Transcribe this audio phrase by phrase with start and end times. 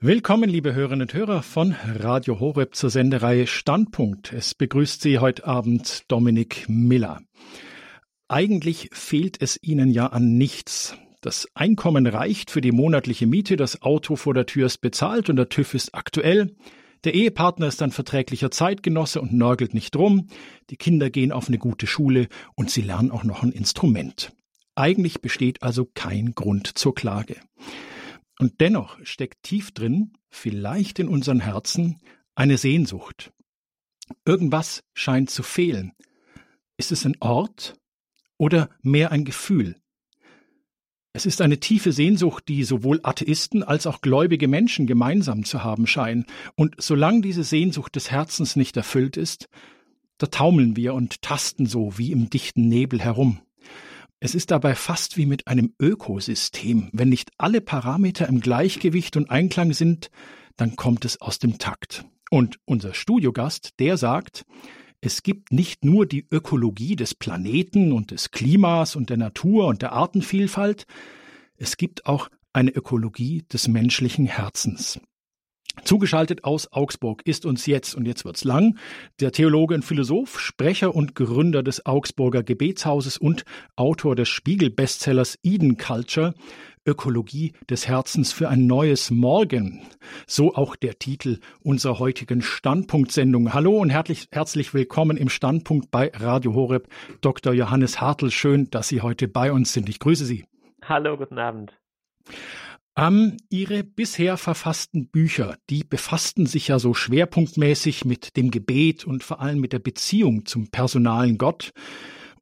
[0.00, 4.32] Willkommen, liebe Hörerinnen und Hörer von Radio Horeb zur Sendereihe Standpunkt.
[4.32, 7.20] Es begrüßt Sie heute Abend Dominik Miller.
[8.28, 10.96] Eigentlich fehlt es Ihnen ja an nichts.
[11.20, 15.34] Das Einkommen reicht für die monatliche Miete, das Auto vor der Tür ist bezahlt und
[15.34, 16.54] der TÜV ist aktuell.
[17.02, 20.28] Der Ehepartner ist ein verträglicher Zeitgenosse und nörgelt nicht rum.
[20.70, 24.30] Die Kinder gehen auf eine gute Schule und sie lernen auch noch ein Instrument.
[24.76, 27.34] Eigentlich besteht also kein Grund zur Klage.
[28.38, 32.00] Und dennoch steckt tief drin, vielleicht in unseren Herzen,
[32.34, 33.32] eine Sehnsucht.
[34.24, 35.92] Irgendwas scheint zu fehlen.
[36.76, 37.74] Ist es ein Ort
[38.36, 39.76] oder mehr ein Gefühl?
[41.12, 45.88] Es ist eine tiefe Sehnsucht, die sowohl Atheisten als auch gläubige Menschen gemeinsam zu haben
[45.88, 46.26] scheinen.
[46.54, 49.48] Und solange diese Sehnsucht des Herzens nicht erfüllt ist,
[50.18, 53.40] da taumeln wir und tasten so wie im dichten Nebel herum.
[54.20, 56.90] Es ist dabei fast wie mit einem Ökosystem.
[56.92, 60.10] Wenn nicht alle Parameter im Gleichgewicht und Einklang sind,
[60.56, 62.04] dann kommt es aus dem Takt.
[62.28, 64.44] Und unser Studiogast, der sagt,
[65.00, 69.82] es gibt nicht nur die Ökologie des Planeten und des Klimas und der Natur und
[69.82, 70.86] der Artenvielfalt,
[71.56, 75.00] es gibt auch eine Ökologie des menschlichen Herzens.
[75.84, 78.78] Zugeschaltet aus Augsburg ist uns jetzt, und jetzt wird's lang,
[79.20, 83.44] der Theologe und Philosoph, Sprecher und Gründer des Augsburger Gebetshauses und
[83.76, 86.34] Autor des Spiegel-Bestsellers Eden Culture,
[86.86, 89.82] Ökologie des Herzens für ein neues Morgen.
[90.26, 93.52] So auch der Titel unserer heutigen Standpunktsendung.
[93.52, 96.88] Hallo und herzlich, herzlich willkommen im Standpunkt bei Radio Horeb.
[97.20, 97.52] Dr.
[97.52, 99.88] Johannes Hartl, schön, dass Sie heute bei uns sind.
[99.88, 100.46] Ich grüße Sie.
[100.82, 101.78] Hallo, guten Abend.
[102.98, 109.22] Ähm, ihre bisher verfassten Bücher, die befassten sich ja so schwerpunktmäßig mit dem Gebet und
[109.22, 111.70] vor allem mit der Beziehung zum personalen Gott.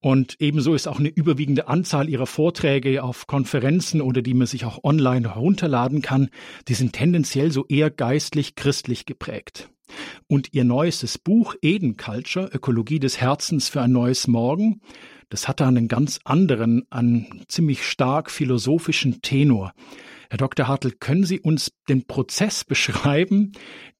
[0.00, 4.64] Und ebenso ist auch eine überwiegende Anzahl ihrer Vorträge auf Konferenzen oder die man sich
[4.64, 6.30] auch online herunterladen kann,
[6.68, 9.68] die sind tendenziell so eher geistlich-christlich geprägt.
[10.26, 14.80] Und ihr neuestes Buch Eden Culture, Ökologie des Herzens für ein neues Morgen,
[15.28, 19.74] das hatte einen ganz anderen, einen ziemlich stark philosophischen Tenor.
[20.30, 20.68] Herr Dr.
[20.68, 23.52] Hartl, können Sie uns den Prozess beschreiben,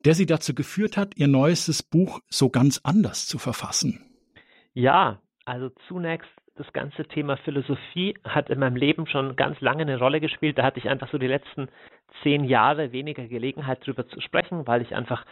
[0.05, 4.05] der Sie dazu geführt hat, Ihr neuestes Buch so ganz anders zu verfassen?
[4.75, 9.99] Ja, also zunächst das ganze Thema Philosophie hat in meinem Leben schon ganz lange eine
[9.99, 10.59] Rolle gespielt.
[10.59, 11.69] Da hatte ich einfach so die letzten
[12.23, 15.25] zehn Jahre weniger Gelegenheit, darüber zu sprechen, weil ich einfach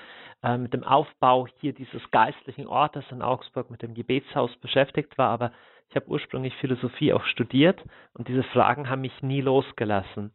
[0.42, 5.30] äh, mit dem Aufbau hier dieses geistlichen Ortes in Augsburg, mit dem Gebetshaus beschäftigt war.
[5.30, 5.52] Aber
[5.88, 7.82] ich habe ursprünglich Philosophie auch studiert
[8.12, 10.32] und diese Fragen haben mich nie losgelassen.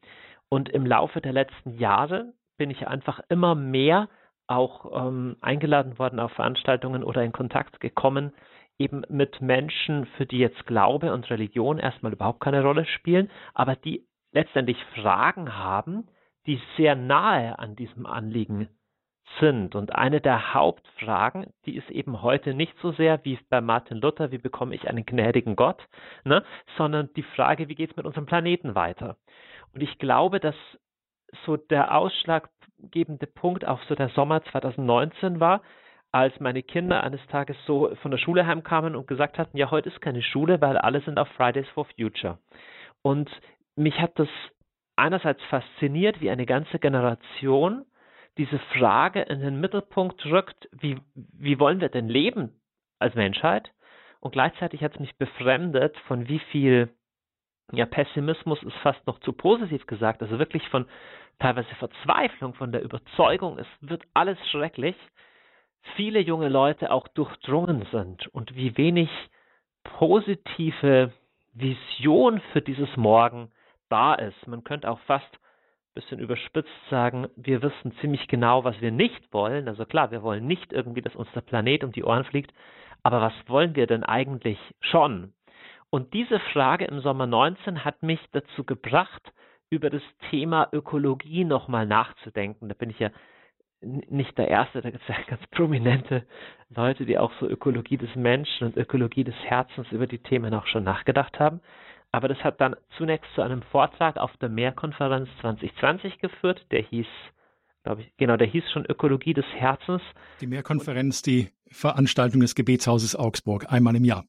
[0.50, 4.10] Und im Laufe der letzten Jahre bin ich einfach immer mehr
[4.48, 8.34] auch ähm, eingeladen worden auf Veranstaltungen oder in Kontakt gekommen,
[8.80, 13.76] eben mit Menschen, für die jetzt Glaube und Religion erstmal überhaupt keine Rolle spielen, aber
[13.76, 16.08] die letztendlich Fragen haben,
[16.48, 18.70] die sehr nahe an diesem Anliegen
[19.40, 19.76] sind.
[19.76, 24.32] Und eine der Hauptfragen, die ist eben heute nicht so sehr wie bei Martin Luther,
[24.32, 25.88] wie bekomme ich einen gnädigen Gott,
[26.24, 26.44] ne,
[26.78, 29.18] sondern die Frage, wie geht es mit unserem Planeten weiter?
[29.74, 30.56] Und ich glaube, dass
[31.46, 35.62] so der ausschlaggebende Punkt auch so der Sommer 2019 war,
[36.12, 39.90] als meine Kinder eines Tages so von der Schule heimkamen und gesagt hatten, ja, heute
[39.90, 42.40] ist keine Schule, weil alle sind auf Fridays for Future.
[43.04, 43.30] Und
[43.76, 44.30] mich hat das
[44.96, 47.86] einerseits fasziniert, wie eine ganze Generation
[48.38, 52.60] diese Frage in den Mittelpunkt rückt, wie, wie wollen wir denn leben
[52.98, 53.72] als Menschheit?
[54.20, 56.90] Und gleichzeitig hat es mich befremdet, von wie viel
[57.72, 60.86] ja, Pessimismus ist fast noch zu positiv gesagt, also wirklich von
[61.40, 64.96] teilweise Verzweiflung, von der Überzeugung, es wird alles schrecklich,
[65.96, 69.10] viele junge Leute auch durchdrungen sind und wie wenig
[69.84, 71.12] positive
[71.54, 73.52] Vision für dieses Morgen
[73.90, 74.48] da ist.
[74.48, 79.34] Man könnte auch fast ein bisschen überspitzt sagen, wir wissen ziemlich genau, was wir nicht
[79.34, 79.68] wollen.
[79.68, 82.54] Also klar, wir wollen nicht irgendwie, dass uns der Planet um die Ohren fliegt,
[83.04, 85.34] aber was wollen wir denn eigentlich schon?
[85.92, 89.34] Und diese Frage im Sommer 19 hat mich dazu gebracht,
[89.70, 92.70] über das Thema Ökologie nochmal nachzudenken.
[92.70, 93.12] Da bin ich ja
[93.82, 96.26] nicht der Erste, da gibt es ja ganz prominente
[96.70, 100.68] Leute, die auch so Ökologie des Menschen und Ökologie des Herzens über die Themen auch
[100.68, 101.62] schon nachgedacht haben.
[102.12, 107.06] Aber das hat dann zunächst zu einem Vortrag auf der Mehrkonferenz 2020 geführt, der hieß,
[107.84, 110.02] glaube ich, genau, der hieß schon Ökologie des Herzens.
[110.42, 114.26] Die Mehrkonferenz, die Veranstaltung des Gebetshauses Augsburg, einmal im Jahr.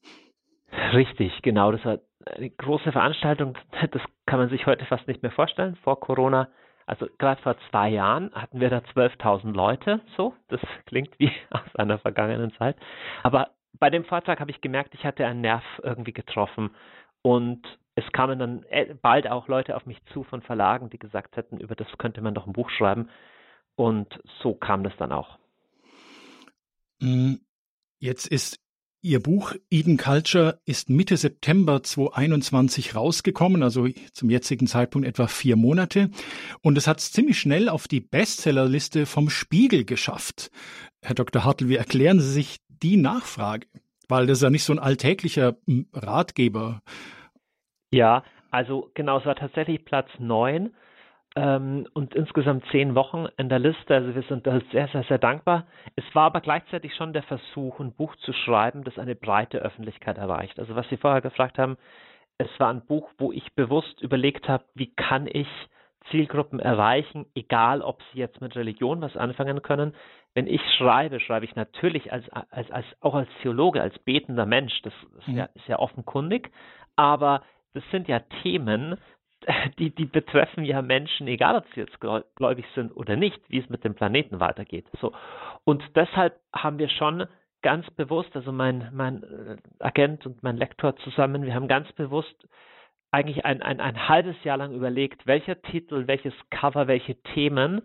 [0.92, 1.72] Richtig, genau.
[1.72, 1.98] Das war
[2.36, 3.56] eine große Veranstaltung.
[3.90, 5.76] Das kann man sich heute fast nicht mehr vorstellen.
[5.82, 6.48] Vor Corona,
[6.86, 10.00] also gerade vor zwei Jahren, hatten wir da 12.000 Leute.
[10.16, 12.76] So, das klingt wie aus einer vergangenen Zeit.
[13.22, 16.70] Aber bei dem Vortrag habe ich gemerkt, ich hatte einen Nerv irgendwie getroffen.
[17.22, 18.64] Und es kamen dann
[19.02, 22.34] bald auch Leute auf mich zu von Verlagen, die gesagt hätten, über das könnte man
[22.34, 23.10] doch ein Buch schreiben.
[23.76, 25.38] Und so kam das dann auch.
[27.00, 27.36] Mm,
[27.98, 28.58] jetzt ist
[29.02, 35.56] Ihr Buch Eden Culture ist Mitte September 2021 rausgekommen, also zum jetzigen Zeitpunkt etwa vier
[35.56, 36.10] Monate.
[36.60, 40.50] Und es hat es ziemlich schnell auf die Bestsellerliste vom Spiegel geschafft.
[41.00, 41.44] Herr Dr.
[41.44, 43.66] Hartl, wie erklären Sie sich die Nachfrage?
[44.06, 46.82] Weil das ist ja nicht so ein alltäglicher hm, Ratgeber.
[47.90, 50.74] Ja, also genau, es war tatsächlich Platz neun
[51.36, 53.94] ähm, und insgesamt zehn Wochen in der Liste.
[53.94, 55.66] Also wir sind da sehr, sehr, sehr dankbar.
[55.96, 60.18] Es war aber gleichzeitig schon der Versuch, ein Buch zu schreiben, das eine breite Öffentlichkeit
[60.18, 60.58] erreicht.
[60.58, 61.76] Also was Sie vorher gefragt haben,
[62.38, 65.48] es war ein Buch, wo ich bewusst überlegt habe, wie kann ich
[66.10, 69.94] Zielgruppen erreichen, egal ob sie jetzt mit Religion was anfangen können.
[70.34, 74.80] Wenn ich schreibe, schreibe ich natürlich als, als, als auch als Theologe, als betender Mensch,
[74.82, 76.50] das ist ja, ist ja offenkundig,
[76.96, 77.42] aber
[77.74, 78.96] das sind ja Themen,
[79.78, 83.68] die, die betreffen ja Menschen, egal ob sie jetzt gläubig sind oder nicht, wie es
[83.68, 84.86] mit dem Planeten weitergeht.
[85.00, 85.12] So.
[85.64, 87.26] Und deshalb haben wir schon
[87.62, 92.48] ganz bewusst, also mein, mein äh, Agent und mein Lektor zusammen, wir haben ganz bewusst
[93.10, 97.82] eigentlich ein, ein, ein halbes Jahr lang überlegt, welcher Titel, welches Cover, welche Themen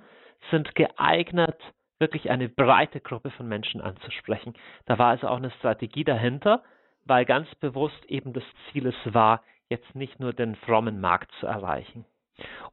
[0.51, 1.57] sind geeignet,
[1.99, 4.53] wirklich eine breite Gruppe von Menschen anzusprechen.
[4.85, 6.63] Da war also auch eine Strategie dahinter,
[7.05, 11.47] weil ganz bewusst eben das Ziel es war, jetzt nicht nur den frommen Markt zu
[11.47, 12.05] erreichen.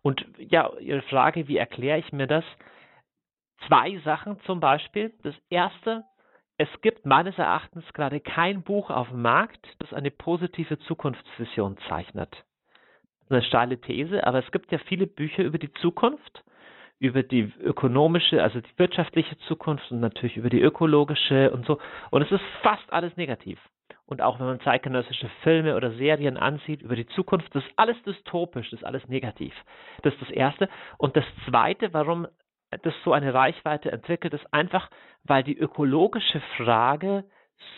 [0.03, 2.45] Und ja, Ihre Frage, wie erkläre ich mir das?
[3.67, 5.13] Zwei Sachen zum Beispiel.
[5.23, 6.05] Das erste,
[6.59, 12.45] es gibt meines Erachtens gerade kein Buch auf dem Markt, das eine positive Zukunftsvision zeichnet.
[13.29, 16.45] Eine steile These, aber es gibt ja viele Bücher über die Zukunft,
[16.99, 21.79] über die ökonomische, also die wirtschaftliche Zukunft und natürlich über die ökologische und so.
[22.11, 23.59] Und es ist fast alles negativ
[24.13, 27.97] und auch wenn man zeitgenössische Filme oder Serien ansieht über die Zukunft, das ist alles
[28.05, 29.55] dystopisch, das ist alles negativ.
[30.03, 30.69] Das ist das Erste.
[30.99, 32.29] Und das Zweite, warum
[32.83, 34.91] das so eine Reichweite entwickelt, ist einfach,
[35.25, 37.25] weil die ökologische Frage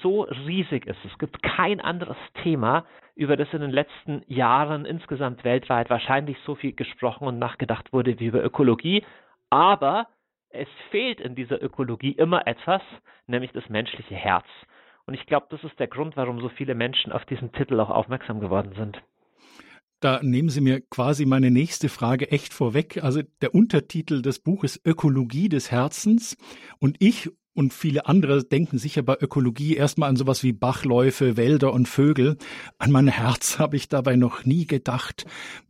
[0.02, 0.98] so riesig ist.
[1.04, 2.84] Es gibt kein anderes Thema,
[3.14, 8.18] über das in den letzten Jahren insgesamt weltweit wahrscheinlich so viel gesprochen und nachgedacht wurde
[8.18, 9.04] wie über Ökologie.
[9.50, 10.08] Aber
[10.48, 12.82] es fehlt in dieser Ökologie immer etwas,
[13.28, 14.46] nämlich das menschliche Herz.
[15.06, 17.90] Und ich glaube, das ist der Grund, warum so viele Menschen auf diesen Titel auch
[17.90, 19.02] aufmerksam geworden sind.
[20.00, 23.02] Da nehmen Sie mir quasi meine nächste Frage echt vorweg.
[23.02, 26.36] Also der Untertitel des Buches Ökologie des Herzens.
[26.78, 31.72] Und ich und viele andere denken sicher bei Ökologie erstmal an sowas wie Bachläufe, Wälder
[31.72, 32.36] und Vögel.
[32.78, 35.24] An mein Herz habe ich dabei noch nie gedacht.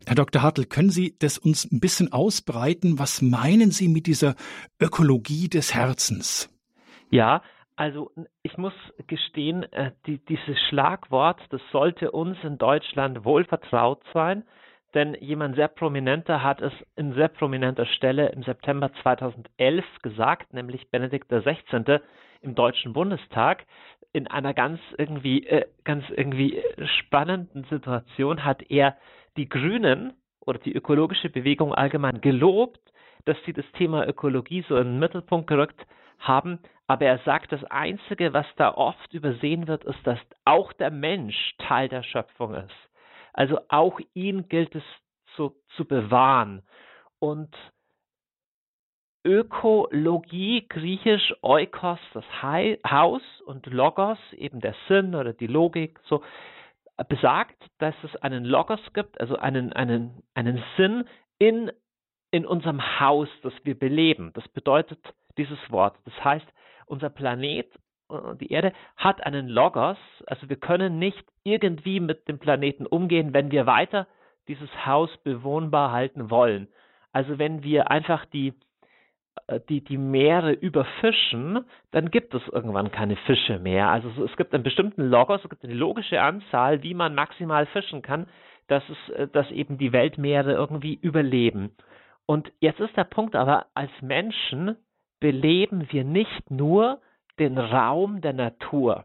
[0.07, 0.43] Herr Dr.
[0.43, 2.99] Hartl, können Sie das uns ein bisschen ausbreiten?
[2.99, 4.35] Was meinen Sie mit dieser
[4.81, 6.49] Ökologie des Herzens?
[7.11, 7.43] Ja,
[7.77, 8.13] also
[8.43, 8.75] ich muss
[9.07, 14.45] gestehen, äh, die, dieses Schlagwort, das sollte uns in Deutschland wohl vertraut sein,
[14.95, 20.89] denn jemand sehr prominenter hat es in sehr prominenter Stelle im September 2011 gesagt, nämlich
[20.91, 21.99] Benedikt XVI.
[22.41, 23.67] im Deutschen Bundestag.
[24.13, 26.63] In einer ganz irgendwie, äh, ganz irgendwie
[26.99, 28.97] spannenden Situation hat er
[29.37, 30.13] die Grünen
[30.47, 32.81] oder die ökologische Bewegung allgemein gelobt,
[33.25, 35.85] dass sie das Thema Ökologie so in den Mittelpunkt gerückt
[36.21, 36.61] haben.
[36.87, 41.55] Aber er sagt, das Einzige, was da oft übersehen wird, ist, dass auch der Mensch
[41.59, 42.75] Teil der Schöpfung ist.
[43.33, 44.85] Also auch ihn gilt es
[45.35, 46.63] zu, zu bewahren.
[47.19, 47.55] Und
[49.27, 56.23] Ökologie, griechisch Oikos, das Haus und Logos, eben der Sinn oder die Logik, so
[57.09, 61.05] besagt, dass es einen Logos gibt, also einen, einen, einen Sinn
[61.39, 61.73] in,
[62.35, 64.33] in unserem Haus, das wir beleben.
[64.35, 64.99] Das bedeutet
[65.39, 65.97] dieses Wort.
[66.05, 66.47] Das heißt,
[66.87, 67.69] unser Planet,
[68.11, 69.97] äh, die Erde, hat einen Logos.
[70.27, 74.09] Also wir können nicht irgendwie mit dem Planeten umgehen, wenn wir weiter
[74.49, 76.67] dieses Haus bewohnbar halten wollen.
[77.13, 78.53] Also wenn wir einfach die,
[79.47, 83.91] äh, die, die Meere überfischen, dann gibt es irgendwann keine Fische mehr.
[83.91, 88.03] Also es gibt einen bestimmten Logos, es gibt eine logische Anzahl, wie man maximal fischen
[88.03, 88.27] kann,
[88.67, 91.71] dass, es, äh, dass eben die Weltmeere irgendwie überleben.
[92.27, 94.77] Und jetzt ist der Punkt aber, als Menschen
[95.21, 97.01] beleben wir nicht nur
[97.39, 99.05] den Raum der Natur.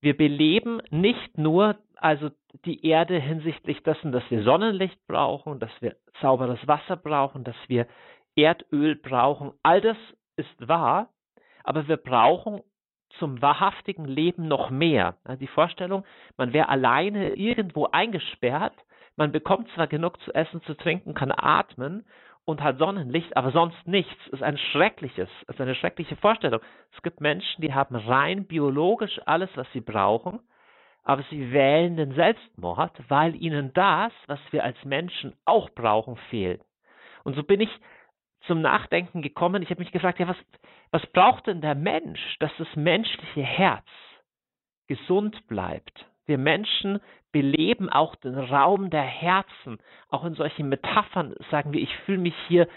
[0.00, 2.30] Wir beleben nicht nur also
[2.64, 7.86] die Erde hinsichtlich dessen, dass wir Sonnenlicht brauchen, dass wir sauberes Wasser brauchen, dass wir
[8.36, 9.52] Erdöl brauchen.
[9.62, 9.96] All das
[10.36, 11.08] ist wahr,
[11.64, 12.62] aber wir brauchen
[13.18, 15.16] zum wahrhaftigen Leben noch mehr.
[15.40, 16.04] Die Vorstellung,
[16.36, 18.74] man wäre alleine irgendwo eingesperrt,
[19.18, 22.06] man bekommt zwar genug zu essen, zu trinken, kann atmen
[22.44, 24.26] und hat Sonnenlicht, aber sonst nichts.
[24.28, 26.60] Ist ein schreckliches, ist eine schreckliche Vorstellung.
[26.94, 30.38] Es gibt Menschen, die haben rein biologisch alles, was sie brauchen,
[31.02, 36.62] aber sie wählen den Selbstmord, weil ihnen das, was wir als Menschen auch brauchen, fehlt.
[37.24, 37.70] Und so bin ich
[38.46, 39.62] zum Nachdenken gekommen.
[39.62, 40.38] Ich habe mich gefragt, ja, was,
[40.92, 43.86] was braucht denn der Mensch, dass das menschliche Herz
[44.86, 46.06] gesund bleibt?
[46.28, 47.00] Wir Menschen
[47.32, 49.78] beleben auch den Raum der Herzen.
[50.10, 52.68] Auch in solchen Metaphern sagen wir, ich fühle mich hier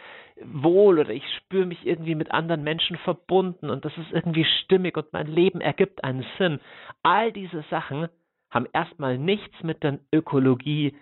[0.43, 4.97] wohl oder ich spüre mich irgendwie mit anderen Menschen verbunden und das ist irgendwie stimmig
[4.97, 6.59] und mein Leben ergibt einen Sinn.
[7.03, 8.07] All diese Sachen
[8.49, 10.95] haben erstmal nichts mit der Ökologie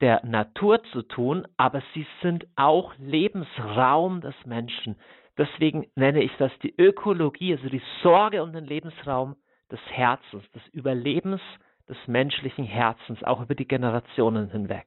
[0.00, 4.96] der Natur zu tun, aber sie sind auch Lebensraum des Menschen.
[5.38, 9.36] Deswegen nenne ich das die Ökologie, also die Sorge um den Lebensraum
[9.70, 11.40] des Herzens, des Überlebens
[11.88, 14.86] des menschlichen Herzens, auch über die Generationen hinweg.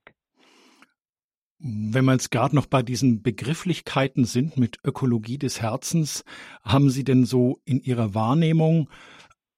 [1.59, 6.23] Wenn wir jetzt gerade noch bei diesen Begrifflichkeiten sind mit Ökologie des Herzens,
[6.63, 8.89] haben Sie denn so in Ihrer Wahrnehmung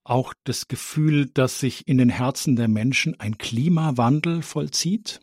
[0.04, 5.20] auch das Gefühl, dass sich in den Herzen der Menschen ein Klimawandel vollzieht?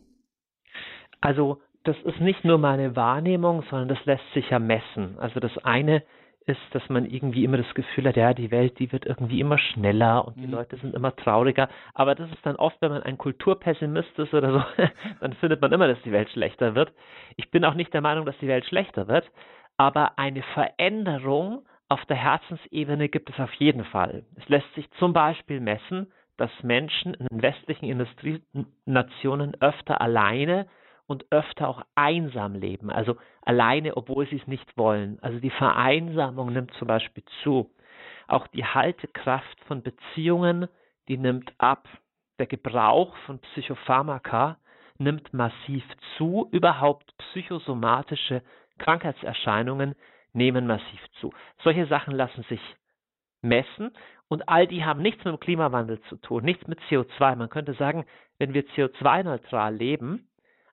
[1.20, 5.18] Also das ist nicht nur meine Wahrnehmung, sondern das lässt sich ja messen.
[5.18, 6.04] Also das eine
[6.48, 9.58] ist, dass man irgendwie immer das Gefühl hat, ja, die Welt, die wird irgendwie immer
[9.58, 10.54] schneller und die mhm.
[10.54, 11.68] Leute sind immer trauriger.
[11.94, 14.84] Aber das ist dann oft, wenn man ein Kulturpessimist ist oder so,
[15.20, 16.92] dann findet man immer, dass die Welt schlechter wird.
[17.36, 19.30] Ich bin auch nicht der Meinung, dass die Welt schlechter wird,
[19.76, 24.24] aber eine Veränderung auf der Herzensebene gibt es auf jeden Fall.
[24.36, 30.66] Es lässt sich zum Beispiel messen, dass Menschen in den westlichen Industrienationen öfter alleine
[31.08, 35.18] und öfter auch einsam leben, also alleine, obwohl sie es nicht wollen.
[35.22, 37.70] Also die Vereinsamung nimmt zum Beispiel zu.
[38.28, 40.68] Auch die Haltekraft von Beziehungen,
[41.08, 41.88] die nimmt ab.
[42.38, 44.58] Der Gebrauch von Psychopharmaka
[44.98, 45.82] nimmt massiv
[46.16, 46.46] zu.
[46.52, 48.42] Überhaupt psychosomatische
[48.78, 49.94] Krankheitserscheinungen
[50.34, 51.32] nehmen massiv zu.
[51.64, 52.60] Solche Sachen lassen sich
[53.40, 53.92] messen
[54.28, 57.34] und all die haben nichts mit dem Klimawandel zu tun, nichts mit CO2.
[57.36, 58.04] Man könnte sagen,
[58.36, 60.28] wenn wir CO2-neutral leben,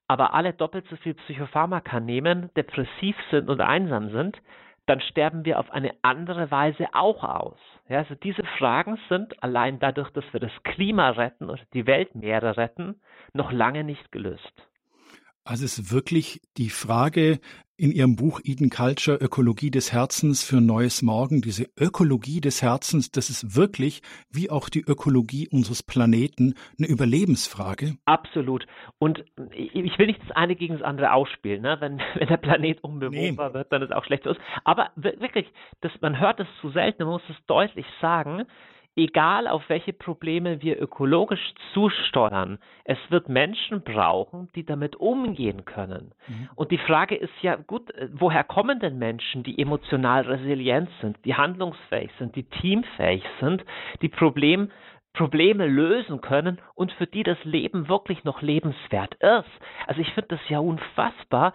[0.08, 4.42] aber alle doppelt so viel Psychopharmaka nehmen, depressiv sind und einsam sind,
[4.86, 7.60] dann sterben wir auf eine andere Weise auch aus.
[7.90, 12.58] Ja, also diese Fragen sind allein dadurch, dass wir das Klima retten oder die Weltmeere
[12.58, 13.02] retten,
[13.34, 14.54] noch lange nicht gelöst.
[15.48, 17.40] Also es ist wirklich die Frage
[17.78, 23.12] in Ihrem Buch Eden Culture, Ökologie des Herzens für neues Morgen, diese Ökologie des Herzens,
[23.12, 27.96] das ist wirklich, wie auch die Ökologie unseres Planeten, eine Überlebensfrage.
[28.06, 28.66] Absolut.
[28.98, 29.24] Und
[29.54, 31.62] ich will nicht das eine gegen das andere ausspielen.
[31.62, 31.78] Ne?
[31.80, 33.54] Wenn, wenn der Planet unbewohnbar nee.
[33.54, 34.40] wird, dann ist es auch schlecht für uns.
[34.64, 35.46] Aber wirklich,
[35.82, 38.46] das, man hört es zu selten, man muss es deutlich sagen
[38.96, 46.14] egal auf welche Probleme wir ökologisch zusteuern, es wird Menschen brauchen, die damit umgehen können.
[46.28, 46.50] Mhm.
[46.56, 51.18] Und die Frage ist ja, gut, äh, woher kommen denn Menschen, die emotional resilient sind,
[51.26, 53.66] die handlungsfähig sind, die teamfähig sind,
[54.02, 54.70] die Problem,
[55.16, 59.50] Probleme lösen können und für die das Leben wirklich noch lebenswert ist.
[59.88, 61.54] Also ich finde das ja unfassbar,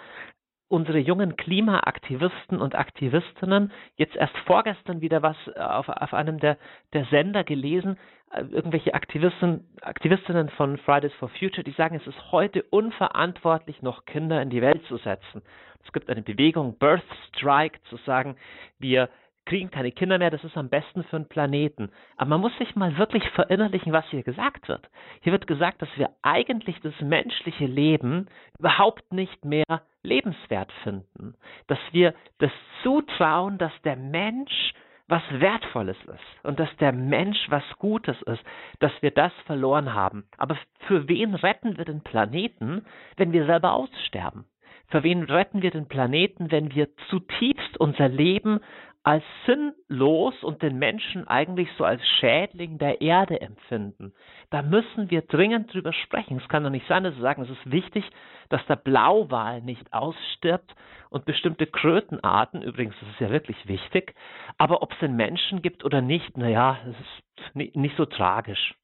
[0.71, 6.57] unsere jungen Klimaaktivisten und Aktivistinnen jetzt erst vorgestern wieder was äh, auf, auf einem der,
[6.93, 7.99] der Sender gelesen,
[8.33, 14.05] äh, irgendwelche Aktivisten, Aktivistinnen von Fridays for Future, die sagen, es ist heute unverantwortlich, noch
[14.05, 15.43] Kinder in die Welt zu setzen.
[15.85, 18.37] Es gibt eine Bewegung, Birth Strike, zu sagen,
[18.79, 19.09] wir
[19.47, 21.91] kriegen keine Kinder mehr, das ist am besten für den Planeten.
[22.17, 24.89] Aber man muss sich mal wirklich verinnerlichen, was hier gesagt wird.
[25.23, 28.29] Hier wird gesagt, dass wir eigentlich das menschliche Leben
[28.59, 31.35] überhaupt nicht mehr lebenswert finden.
[31.67, 34.73] Dass wir das zutrauen, dass der Mensch
[35.11, 38.43] was Wertvolles ist und dass der Mensch was Gutes ist,
[38.79, 40.25] dass wir das verloren haben.
[40.39, 40.57] Aber
[40.87, 42.85] für wen retten wir den Planeten,
[43.17, 44.45] wenn wir selber aussterben?
[44.87, 48.61] Für wen retten wir den Planeten, wenn wir zutiefst unser Leben
[49.03, 54.13] als sinnlos und den Menschen eigentlich so als Schädling der Erde empfinden.
[54.51, 56.37] Da müssen wir dringend drüber sprechen.
[56.37, 58.05] Es kann doch nicht sein, dass Sie sagen, es ist wichtig,
[58.51, 60.75] dass der Blauwal nicht ausstirbt
[61.09, 64.15] und bestimmte Krötenarten, übrigens, das ist ja wirklich wichtig,
[64.59, 68.75] aber ob es den Menschen gibt oder nicht, naja, das ist nicht so tragisch.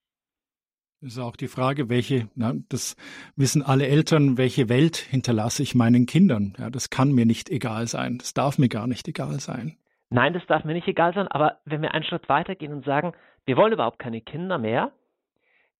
[1.02, 2.96] Das ist auch die Frage, welche, na, das
[3.36, 6.54] wissen alle Eltern, welche Welt hinterlasse ich meinen Kindern?
[6.58, 8.16] Ja, das kann mir nicht egal sein.
[8.16, 9.76] Das darf mir gar nicht egal sein.
[10.10, 13.12] Nein, das darf mir nicht egal sein, aber wenn wir einen Schritt weitergehen und sagen,
[13.44, 14.92] wir wollen überhaupt keine Kinder mehr,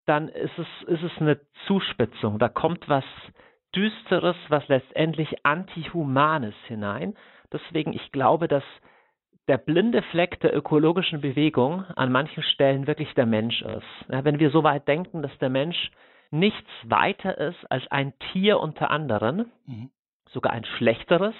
[0.06, 2.38] dann ist es, ist es eine Zuspitzung.
[2.38, 3.04] Da kommt was
[3.75, 7.14] Düsteres, was letztendlich Antihumanes hinein.
[7.52, 8.64] Deswegen, ich glaube, dass
[9.49, 14.11] der blinde Fleck der ökologischen Bewegung an manchen Stellen wirklich der Mensch ist.
[14.11, 15.90] Ja, wenn wir so weit denken, dass der Mensch
[16.30, 19.90] nichts weiter ist als ein Tier unter anderen, mhm
[20.33, 21.35] sogar ein schlechteres,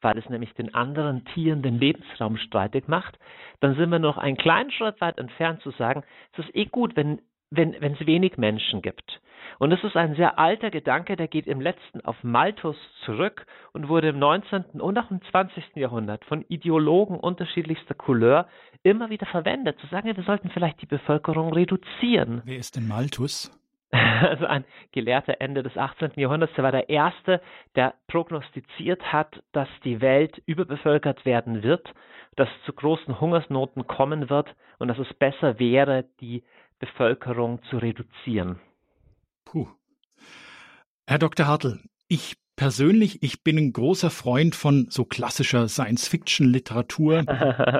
[0.00, 3.18] weil es nämlich den anderen Tieren den Lebensraum streitig macht,
[3.60, 6.96] dann sind wir noch einen kleinen Schritt weit entfernt zu sagen, es ist eh gut,
[6.96, 7.20] wenn
[7.54, 9.20] wenn es wenig Menschen gibt.
[9.58, 13.88] Und es ist ein sehr alter Gedanke, der geht im letzten auf Malthus zurück und
[13.88, 14.80] wurde im 19.
[14.80, 15.76] und auch im 20.
[15.76, 18.46] Jahrhundert von Ideologen unterschiedlichster Couleur
[18.82, 22.42] immer wieder verwendet, zu sagen, wir sollten vielleicht die Bevölkerung reduzieren.
[22.44, 23.50] Wer ist denn Malthus?
[24.22, 26.12] Also ein Gelehrter Ende des 18.
[26.16, 27.40] Jahrhunderts, der war der Erste,
[27.74, 31.92] der prognostiziert hat, dass die Welt überbevölkert werden wird,
[32.36, 36.42] dass es zu großen Hungersnoten kommen wird und dass es besser wäre, die
[36.78, 38.60] Bevölkerung zu reduzieren.
[39.44, 39.68] Puh.
[41.06, 41.46] Herr Dr.
[41.46, 47.24] Hartl, ich persönlich, ich bin ein großer Freund von so klassischer Science-Fiction-Literatur,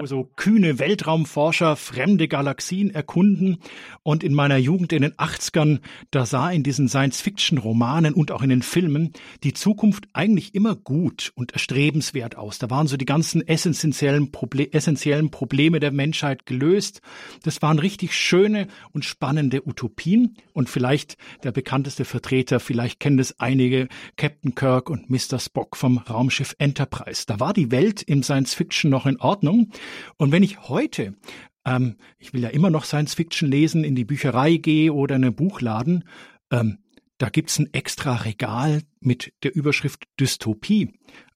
[0.01, 3.59] wo so kühne Weltraumforscher fremde Galaxien erkunden.
[4.03, 8.49] Und in meiner Jugend in den 80ern, da sah in diesen Science-Fiction-Romanen und auch in
[8.49, 9.13] den Filmen
[9.45, 12.59] die Zukunft eigentlich immer gut und erstrebenswert aus.
[12.59, 17.03] Da waren so die ganzen essentiellen, Proble essentiellen Probleme der Menschheit gelöst.
[17.43, 20.37] Das waren richtig schöne und spannende Utopien.
[20.55, 25.41] Und vielleicht der bekannteste Vertreter, vielleicht kennen das einige, Captain Kirk und Mr.
[25.41, 27.25] Spock vom Raumschiff Enterprise.
[27.27, 29.73] Da war die Welt im Science Fiction noch in Ordnung.
[30.19, 31.17] Und wenn ich heute
[31.65, 35.25] ähm, ich will ja immer noch Science Fiction lesen, in die Bücherei gehe oder in
[35.25, 36.05] einen Buchladen,
[36.53, 36.79] ähm,
[37.19, 40.93] da gibt's ein extra Regal mit der Überschrift Dystopie.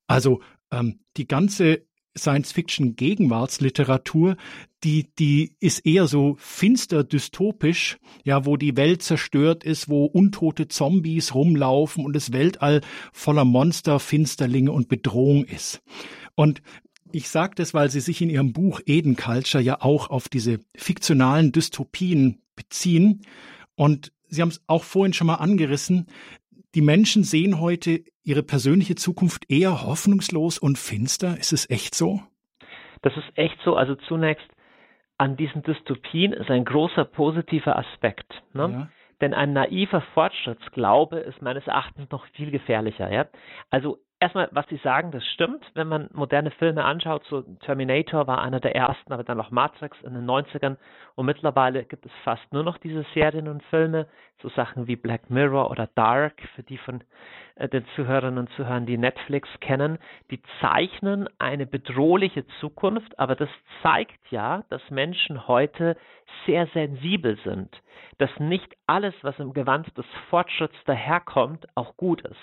[0.06, 0.40] Also
[0.71, 1.85] ähm, die ganze
[2.16, 4.37] Science-Fiction-Gegenwartsliteratur,
[4.85, 10.68] die, die ist eher so finster dystopisch, ja, wo die Welt zerstört ist, wo untote
[10.68, 12.82] Zombies rumlaufen und das Weltall
[13.12, 15.82] voller Monster, Finsterlinge und Bedrohung ist.
[16.35, 16.62] Und
[17.12, 20.61] ich sage das, weil Sie sich in Ihrem Buch Eden Culture ja auch auf diese
[20.76, 23.23] fiktionalen Dystopien beziehen.
[23.75, 26.06] Und Sie haben es auch vorhin schon mal angerissen.
[26.75, 31.38] Die Menschen sehen heute ihre persönliche Zukunft eher hoffnungslos und finster.
[31.38, 32.21] Ist es echt so?
[33.02, 33.76] Das ist echt so.
[33.76, 34.47] Also zunächst
[35.18, 38.42] an diesen Dystopien ist ein großer positiver Aspekt.
[38.52, 38.71] Ne?
[38.71, 38.88] Ja.
[39.21, 43.11] Denn ein naiver Fortschrittsglaube ist meines Erachtens noch viel gefährlicher.
[43.11, 43.26] Ja?
[43.71, 45.64] Also erstmal, was Sie sagen, das stimmt.
[45.75, 49.97] Wenn man moderne Filme anschaut, so Terminator war einer der ersten, aber dann auch Matrix
[50.02, 50.76] in den 90ern
[51.17, 54.07] und mittlerweile gibt es fast nur noch diese Serien und Filme,
[54.43, 57.02] so Sachen wie Black Mirror oder Dark, für die von
[57.57, 59.99] äh, den Zuhörerinnen und Zuhörern, die Netflix kennen,
[60.31, 63.49] die zeichnen eine bedrohliche Zukunft, aber das
[63.83, 65.97] zeigt ja, dass Menschen heute
[66.45, 67.71] sehr sensibel sind,
[68.19, 72.37] dass nicht alles, was im Gewand des Fortschritts daherkommt, auch gut ist.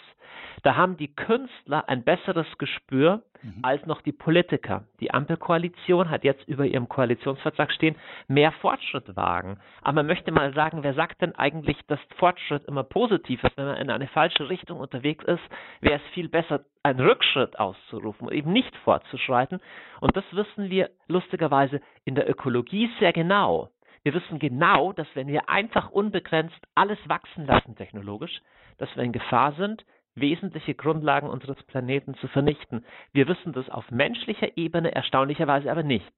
[0.63, 3.59] Da haben die Künstler ein besseres Gespür mhm.
[3.61, 4.85] als noch die Politiker.
[4.99, 7.95] Die Ampelkoalition hat jetzt über ihrem Koalitionsvertrag stehen,
[8.27, 9.59] mehr Fortschritt wagen.
[9.81, 13.57] Aber man möchte mal sagen, wer sagt denn eigentlich, dass Fortschritt immer positiv ist?
[13.57, 15.43] Wenn man in eine falsche Richtung unterwegs ist,
[15.81, 19.59] wäre es viel besser, einen Rückschritt auszurufen und eben nicht fortzuschreiten.
[20.01, 23.69] Und das wissen wir lustigerweise in der Ökologie sehr genau.
[24.03, 28.41] Wir wissen genau, dass wenn wir einfach unbegrenzt alles wachsen lassen technologisch,
[28.77, 32.85] dass wir in Gefahr sind, wesentliche Grundlagen unseres Planeten zu vernichten.
[33.11, 36.11] Wir wissen das auf menschlicher Ebene erstaunlicherweise aber nicht.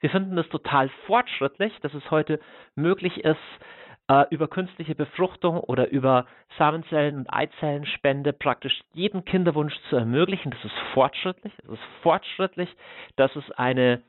[0.00, 2.40] Wir finden es total fortschrittlich, dass es heute
[2.74, 3.38] möglich ist,
[4.08, 10.50] äh, über künstliche Befruchtung oder über Samenzellen- und Eizellenspende praktisch jeden Kinderwunsch zu ermöglichen.
[10.50, 11.52] Das ist fortschrittlich.
[11.64, 12.74] Es ist fortschrittlich,
[13.16, 14.02] dass es eine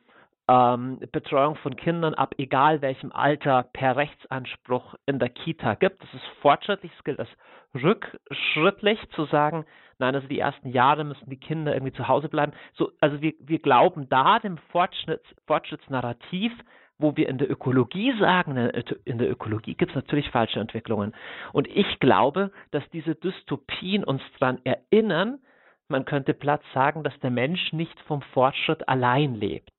[0.49, 6.01] ähm, Betreuung von Kindern ab egal welchem Alter per Rechtsanspruch in der Kita gibt.
[6.01, 7.29] Das ist fortschrittlich, es gilt als
[7.75, 9.65] rückschrittlich zu sagen,
[9.99, 12.53] nein, also die ersten Jahre müssen die Kinder irgendwie zu Hause bleiben.
[12.73, 16.51] So, also wir, wir glauben da dem Fortschritts, Fortschrittsnarrativ,
[16.97, 18.57] wo wir in der Ökologie sagen,
[19.05, 21.13] in der Ökologie gibt es natürlich falsche Entwicklungen.
[21.53, 25.39] Und ich glaube, dass diese Dystopien uns daran erinnern,
[25.87, 29.71] man könnte Platz sagen, dass der Mensch nicht vom Fortschritt allein lebt.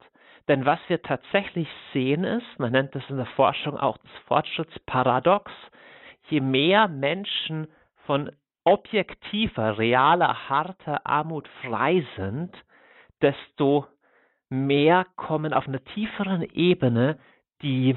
[0.50, 5.52] Denn was wir tatsächlich sehen ist, man nennt das in der Forschung auch das Fortschrittsparadox,
[6.28, 7.68] je mehr Menschen
[8.04, 8.32] von
[8.64, 12.50] objektiver, realer, harter Armut frei sind,
[13.22, 13.86] desto
[14.48, 17.20] mehr kommen auf einer tieferen Ebene
[17.62, 17.96] die,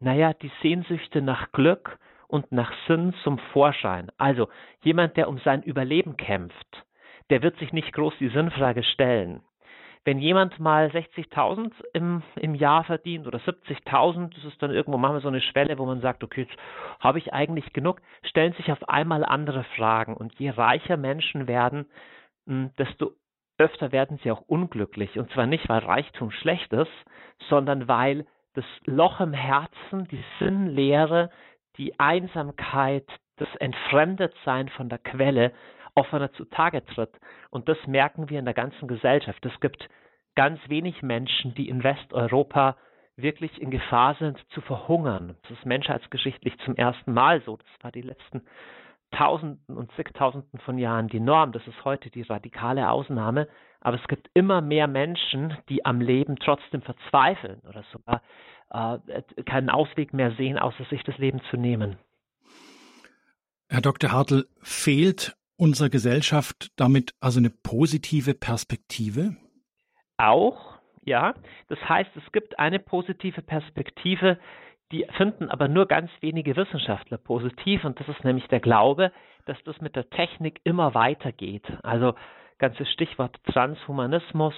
[0.00, 4.12] naja, die Sehnsüchte nach Glück und nach Sinn zum Vorschein.
[4.18, 4.50] Also
[4.82, 6.84] jemand, der um sein Überleben kämpft,
[7.30, 9.40] der wird sich nicht groß die Sinnfrage stellen.
[10.04, 15.16] Wenn jemand mal 60.000 im, im Jahr verdient oder 70.000, das ist dann irgendwo machen
[15.16, 16.46] wir so eine Schwelle, wo man sagt, okay,
[17.00, 20.16] habe ich eigentlich genug, stellen sich auf einmal andere Fragen.
[20.16, 21.86] Und je reicher Menschen werden,
[22.46, 23.12] hm, desto
[23.58, 25.18] öfter werden sie auch unglücklich.
[25.18, 26.90] Und zwar nicht, weil Reichtum schlecht ist,
[27.50, 31.30] sondern weil das Loch im Herzen, die Sinnlehre,
[31.76, 35.52] die Einsamkeit, das Entfremdetsein von der Quelle
[35.94, 37.12] offener zutage tritt.
[37.50, 39.44] Und das merken wir in der ganzen Gesellschaft.
[39.44, 39.88] Es gibt
[40.34, 42.76] ganz wenig Menschen, die in Westeuropa
[43.16, 45.36] wirklich in Gefahr sind zu verhungern.
[45.42, 47.56] Das ist menschheitsgeschichtlich zum ersten Mal so.
[47.56, 48.42] Das war die letzten
[49.10, 51.52] Tausenden und zigtausenden von Jahren die Norm.
[51.52, 53.48] Das ist heute die radikale Ausnahme.
[53.80, 58.22] Aber es gibt immer mehr Menschen, die am Leben trotzdem verzweifeln oder sogar
[58.70, 61.98] äh, keinen Ausweg mehr sehen, außer sich das Leben zu nehmen.
[63.68, 64.12] Herr Dr.
[64.12, 69.36] Hartl, fehlt unserer Gesellschaft damit also eine positive Perspektive?
[70.16, 71.34] Auch, ja.
[71.68, 74.38] Das heißt, es gibt eine positive Perspektive,
[74.90, 79.12] die finden aber nur ganz wenige Wissenschaftler positiv und das ist nämlich der Glaube,
[79.44, 81.64] dass das mit der Technik immer weitergeht.
[81.82, 82.14] Also
[82.58, 84.54] ganzes Stichwort Transhumanismus,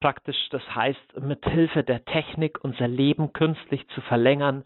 [0.00, 4.64] praktisch das heißt, mit Hilfe der Technik unser Leben künstlich zu verlängern,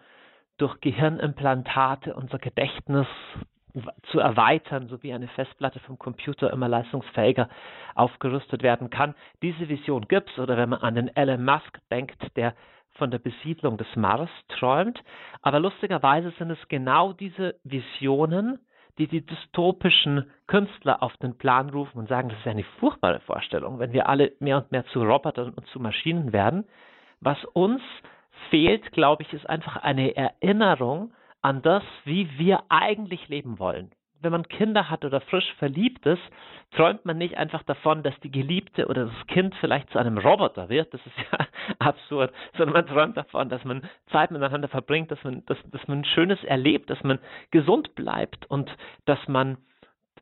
[0.56, 3.06] durch Gehirnimplantate unser Gedächtnis
[4.10, 7.48] zu erweitern, so wie eine Festplatte vom Computer immer leistungsfähiger
[7.94, 9.14] aufgerüstet werden kann.
[9.42, 12.54] Diese Vision gibt es, oder wenn man an den Elon Musk denkt, der
[12.92, 15.02] von der Besiedlung des Mars träumt.
[15.42, 18.58] Aber lustigerweise sind es genau diese Visionen,
[18.98, 23.78] die die dystopischen Künstler auf den Plan rufen und sagen, das ist eine furchtbare Vorstellung,
[23.78, 26.64] wenn wir alle mehr und mehr zu Robotern und zu Maschinen werden.
[27.20, 27.80] Was uns
[28.50, 31.12] fehlt, glaube ich, ist einfach eine Erinnerung
[31.48, 36.22] an das, wie wir eigentlich leben wollen wenn man Kinder hat oder frisch verliebt ist,
[36.72, 40.68] träumt man nicht einfach davon, dass die Geliebte oder das Kind vielleicht zu einem Roboter
[40.68, 40.92] wird.
[40.92, 41.46] Das ist ja
[41.78, 42.32] absurd.
[42.56, 46.42] Sondern man träumt davon, dass man Zeit miteinander verbringt, dass man, dass, dass man Schönes
[46.44, 47.18] erlebt, dass man
[47.50, 48.70] gesund bleibt und
[49.04, 49.58] dass man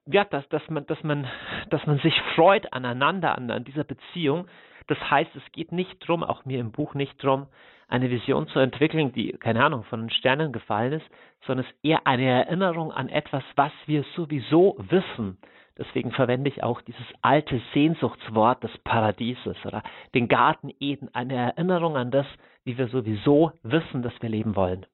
[0.08, 1.26] ja, dass, dass man, dass man,
[1.70, 4.46] dass man sich freut aneinander, an, an dieser Beziehung.
[4.86, 7.48] Das heißt, es geht nicht drum, auch mir im Buch nicht drum,
[7.88, 11.06] eine Vision zu entwickeln, die, keine Ahnung, von den Sternen gefallen ist,
[11.46, 15.38] sondern es ist eher eine Erinnerung an etwas, was wir sowieso wissen.
[15.78, 19.82] Deswegen verwende ich auch dieses alte Sehnsuchtswort des Paradieses oder
[20.14, 22.26] den Garten Eden, eine Erinnerung an das,
[22.64, 24.86] wie wir sowieso wissen, dass wir leben wollen.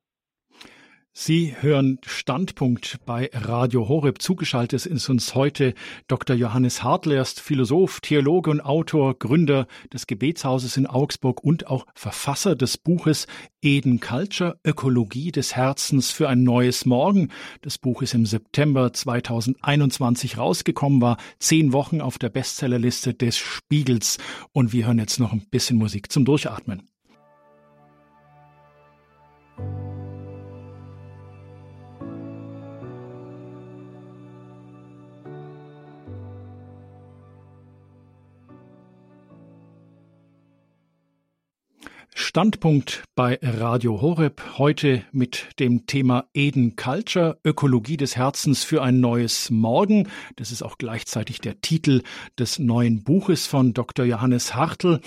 [1.14, 4.22] Sie hören Standpunkt bei Radio Horeb.
[4.22, 5.75] Zugeschaltet ist uns heute
[6.09, 6.35] Dr.
[6.35, 7.12] Johannes Hartl.
[7.12, 12.79] Er ist Philosoph, Theologe und Autor, Gründer des Gebetshauses in Augsburg und auch Verfasser des
[12.79, 13.27] Buches
[13.61, 17.29] Eden Culture, Ökologie des Herzens für ein neues Morgen.
[17.61, 24.16] Das Buch ist im September 2021 rausgekommen, war zehn Wochen auf der Bestsellerliste des Spiegels.
[24.53, 26.88] Und wir hören jetzt noch ein bisschen Musik zum Durchatmen.
[42.14, 49.01] Standpunkt bei Radio Horeb heute mit dem Thema Eden Culture, Ökologie des Herzens für ein
[49.01, 50.09] neues Morgen.
[50.37, 52.03] Das ist auch gleichzeitig der Titel
[52.38, 54.05] des neuen Buches von Dr.
[54.05, 55.01] Johannes Hartl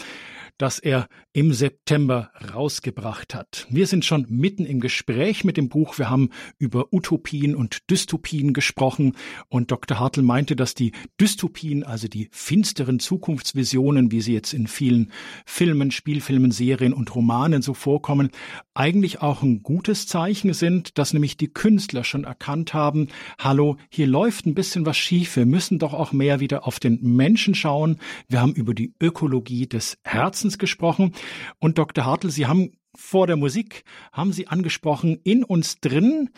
[0.58, 3.68] das er im September rausgebracht hat.
[3.70, 5.98] Wir sind schon mitten im Gespräch mit dem Buch.
[5.98, 9.18] Wir haben über Utopien und Dystopien gesprochen
[9.50, 10.00] und Dr.
[10.00, 15.12] Hartl meinte, dass die Dystopien, also die finsteren Zukunftsvisionen, wie sie jetzt in vielen
[15.46, 18.30] Filmen, Spielfilmen, Serien und Romanen so vorkommen,
[18.74, 23.08] eigentlich auch ein gutes Zeichen sind, dass nämlich die Künstler schon erkannt haben,
[23.40, 27.00] hallo, hier läuft ein bisschen was schief, wir müssen doch auch mehr wieder auf den
[27.02, 27.98] Menschen schauen.
[28.28, 31.14] Wir haben über die Ökologie des Herzens Herzens gesprochen.
[31.60, 32.06] Und Dr.
[32.06, 36.30] Hartl, Sie haben vor der Musik, haben Sie angesprochen, in uns drin,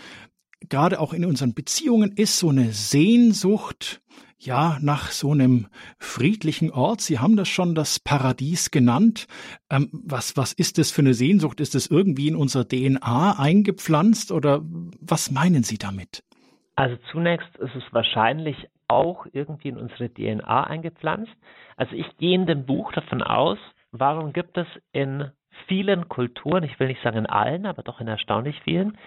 [0.69, 4.01] gerade auch in unseren Beziehungen, ist so eine Sehnsucht,
[4.39, 5.67] ja, nach so einem
[5.99, 7.01] friedlichen Ort.
[7.01, 9.27] Sie haben das schon das Paradies genannt.
[9.69, 11.59] Ähm, was, was ist das für eine Sehnsucht?
[11.59, 16.23] Ist es irgendwie in unserer DNA eingepflanzt oder was meinen Sie damit?
[16.75, 18.55] Also zunächst ist es wahrscheinlich
[18.87, 21.35] auch irgendwie in unsere DNA eingepflanzt.
[21.75, 23.57] Also ich gehe in dem Buch davon aus,
[23.99, 25.31] warum gibt es in
[25.67, 28.97] vielen Kulturen, ich will nicht sagen in allen, aber doch in erstaunlich vielen,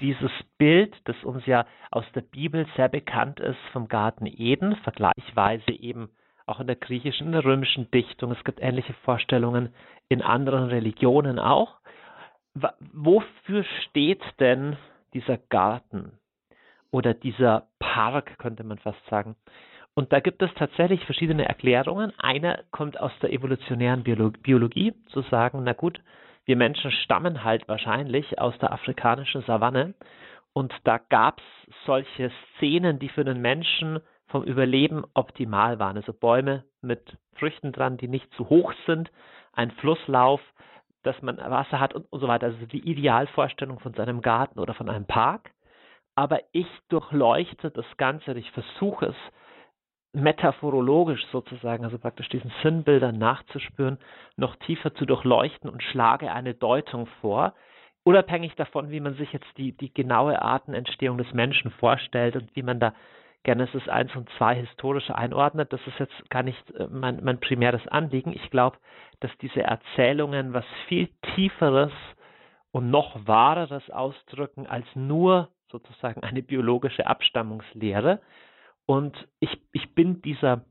[0.00, 5.72] dieses Bild, das uns ja aus der Bibel sehr bekannt ist vom Garten Eden, vergleichsweise
[5.72, 6.10] eben
[6.46, 8.32] auch in der griechischen, in der römischen Dichtung.
[8.32, 9.74] Es gibt ähnliche Vorstellungen
[10.08, 11.78] in anderen Religionen auch.
[12.92, 14.76] Wofür steht denn
[15.14, 16.12] dieser Garten
[16.90, 19.36] oder dieser Park, könnte man fast sagen?
[19.98, 22.12] Und da gibt es tatsächlich verschiedene Erklärungen.
[22.18, 26.00] Eine kommt aus der evolutionären Biologie, zu sagen, na gut,
[26.44, 29.94] wir Menschen stammen halt wahrscheinlich aus der afrikanischen Savanne.
[30.52, 35.96] Und da gab es solche Szenen, die für den Menschen vom Überleben optimal waren.
[35.96, 39.10] Also Bäume mit Früchten dran, die nicht zu hoch sind,
[39.52, 40.40] ein Flusslauf,
[41.02, 42.46] dass man Wasser hat und, und so weiter.
[42.46, 45.50] Also die Idealvorstellung von seinem Garten oder von einem Park.
[46.14, 49.16] Aber ich durchleuchte das Ganze, ich versuche es
[50.12, 53.98] metaphorologisch sozusagen, also praktisch diesen Sinnbildern nachzuspüren,
[54.36, 57.54] noch tiefer zu durchleuchten und schlage eine Deutung vor,
[58.04, 62.62] unabhängig davon, wie man sich jetzt die, die genaue Artenentstehung des Menschen vorstellt und wie
[62.62, 62.94] man da
[63.42, 65.72] Genesis 1 und 2 historisch einordnet.
[65.72, 68.32] Das ist jetzt gar nicht äh, mein, mein primäres Anliegen.
[68.32, 68.78] Ich glaube,
[69.20, 71.92] dass diese Erzählungen was viel Tieferes
[72.70, 78.20] und noch Wahreres ausdrücken als nur sozusagen eine biologische Abstammungslehre.
[78.88, 80.64] Und ich, ich bin dieser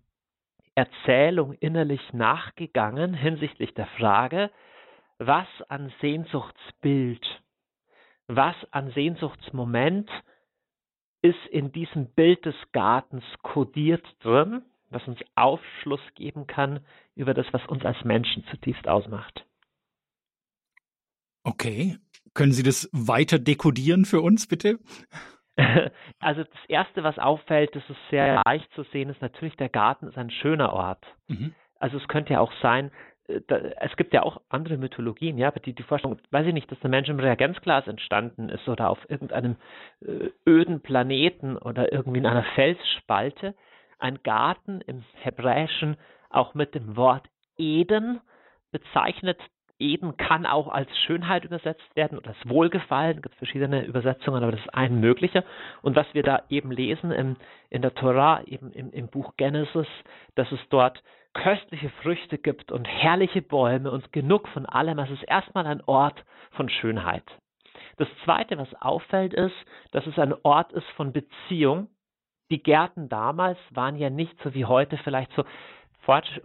[0.74, 4.50] Erzählung innerlich nachgegangen hinsichtlich der Frage,
[5.20, 7.24] was an Sehnsuchtsbild,
[8.26, 10.10] was an Sehnsuchtsmoment
[11.22, 17.46] ist in diesem Bild des Gartens kodiert drin, was uns Aufschluss geben kann über das,
[17.52, 19.46] was uns als Menschen zutiefst ausmacht.
[21.44, 22.00] Okay.
[22.34, 24.80] Können Sie das weiter dekodieren für uns, bitte?
[26.20, 30.08] Also das Erste, was auffällt, das ist sehr leicht zu sehen, ist natürlich, der Garten
[30.08, 31.04] ist ein schöner Ort.
[31.28, 31.54] Mhm.
[31.80, 32.92] Also es könnte ja auch sein,
[33.28, 36.72] äh, da, es gibt ja auch andere Mythologien, ja, die, die Vorstellung, weiß ich nicht,
[36.72, 39.58] dass der Mensch im Reagenzglas entstanden ist oder auf irgendeinem
[40.02, 43.56] äh, öden Planeten oder irgendwie in einer Felsspalte.
[44.00, 45.98] Ein Garten im Hebräischen
[46.30, 48.22] auch mit dem Wort Eden
[48.72, 49.40] bezeichnet
[49.80, 53.18] Eden kann auch als Schönheit übersetzt werden oder als Wohlgefallen.
[53.18, 55.44] Es gibt verschiedene Übersetzungen, aber das ist ein möglicher.
[55.82, 57.36] Und was wir da eben lesen im,
[57.70, 59.88] in der Torah, eben im, im Buch Genesis,
[60.36, 65.00] dass es dort köstliche Früchte gibt und herrliche Bäume und genug von allem.
[65.00, 67.24] Es ist erstmal ein Ort von Schönheit.
[67.98, 69.56] Das Zweite, was auffällt, ist,
[69.92, 71.88] dass es ein Ort ist von Beziehung.
[72.50, 75.44] Die Gärten damals waren ja nicht so wie heute vielleicht so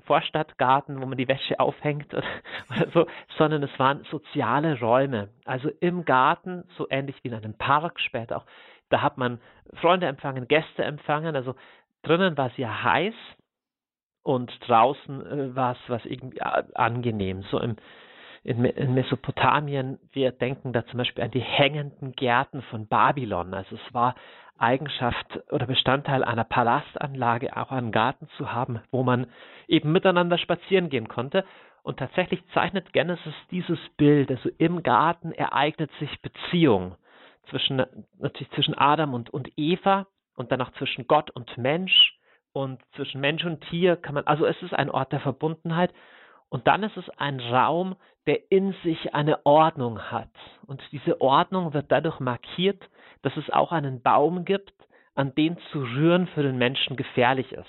[0.05, 2.27] Vorstadtgarten, wo man die Wäsche aufhängt oder,
[2.71, 3.07] oder, so,
[3.39, 5.29] sondern es waren soziale Räume.
[5.45, 8.47] Also im Garten, so ähnlich wie in einem Park später auch,
[8.91, 9.41] da hat man
[9.75, 11.37] Freunde empfangen, Gäste empfangen.
[11.37, 11.55] Also
[12.03, 13.15] drinnen war es ja heiß
[14.23, 17.43] und draußen äh, war es was irgendwie angenehm.
[17.51, 17.77] So im,
[18.45, 23.55] in, in Mesopotamien, wir denken da zum Beispiel an die hängenden Gärten von Babylon.
[23.55, 24.15] Also es war
[24.59, 29.27] Eigenschaft oder Bestandteil einer Palastanlage auch einen Garten zu haben, wo man
[29.69, 31.45] eben miteinander spazieren gehen konnte.
[31.83, 36.95] Und tatsächlich zeichnet Genesis dieses Bild, also im Garten ereignet sich Beziehung
[37.51, 37.85] zwischen,
[38.19, 42.17] natürlich zwischen Adam und, und Eva und dann auch zwischen Gott und Mensch
[42.53, 45.93] und zwischen Mensch und Tier kann man, also es ist ein Ort der Verbundenheit
[46.53, 50.29] und dann ist es ein Raum, der in sich eine Ordnung hat.
[50.67, 52.91] Und diese Ordnung wird dadurch markiert,
[53.23, 54.75] dass es auch einen Baum gibt,
[55.15, 57.65] an den zu rühren für den Menschen gefährlich ist.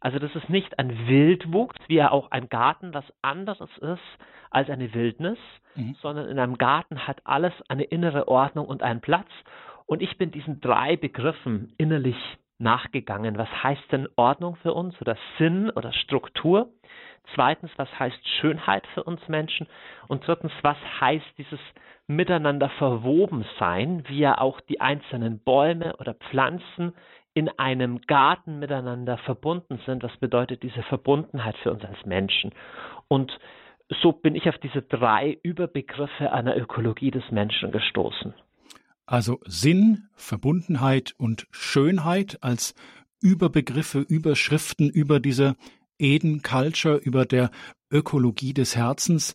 [0.00, 4.18] Also das ist nicht ein Wildwuchs, wie ja auch ein Garten was anderes ist
[4.50, 5.38] als eine Wildnis,
[5.74, 5.96] mhm.
[6.02, 9.28] sondern in einem Garten hat alles eine innere Ordnung und einen Platz.
[9.86, 12.18] Und ich bin diesen drei Begriffen innerlich
[12.58, 13.38] nachgegangen.
[13.38, 16.70] Was heißt denn Ordnung für uns oder Sinn oder Struktur?
[17.34, 19.66] Zweitens, was heißt Schönheit für uns Menschen?
[20.08, 21.60] Und drittens, was heißt dieses
[22.06, 26.94] miteinander verwoben sein, wie ja auch die einzelnen Bäume oder Pflanzen
[27.34, 30.02] in einem Garten miteinander verbunden sind.
[30.02, 32.52] Was bedeutet diese Verbundenheit für uns als Menschen?
[33.08, 33.38] Und
[34.02, 38.34] so bin ich auf diese drei Überbegriffe einer Ökologie des Menschen gestoßen.
[39.08, 42.74] Also Sinn, Verbundenheit und Schönheit als
[43.22, 45.56] Überbegriffe, Überschriften über diese
[45.98, 47.50] Eden Culture, über der
[47.90, 49.34] Ökologie des Herzens.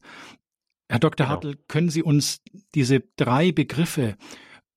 [0.88, 1.26] Herr Dr.
[1.26, 1.30] Genau.
[1.30, 2.44] Hartl, können Sie uns
[2.76, 4.16] diese drei Begriffe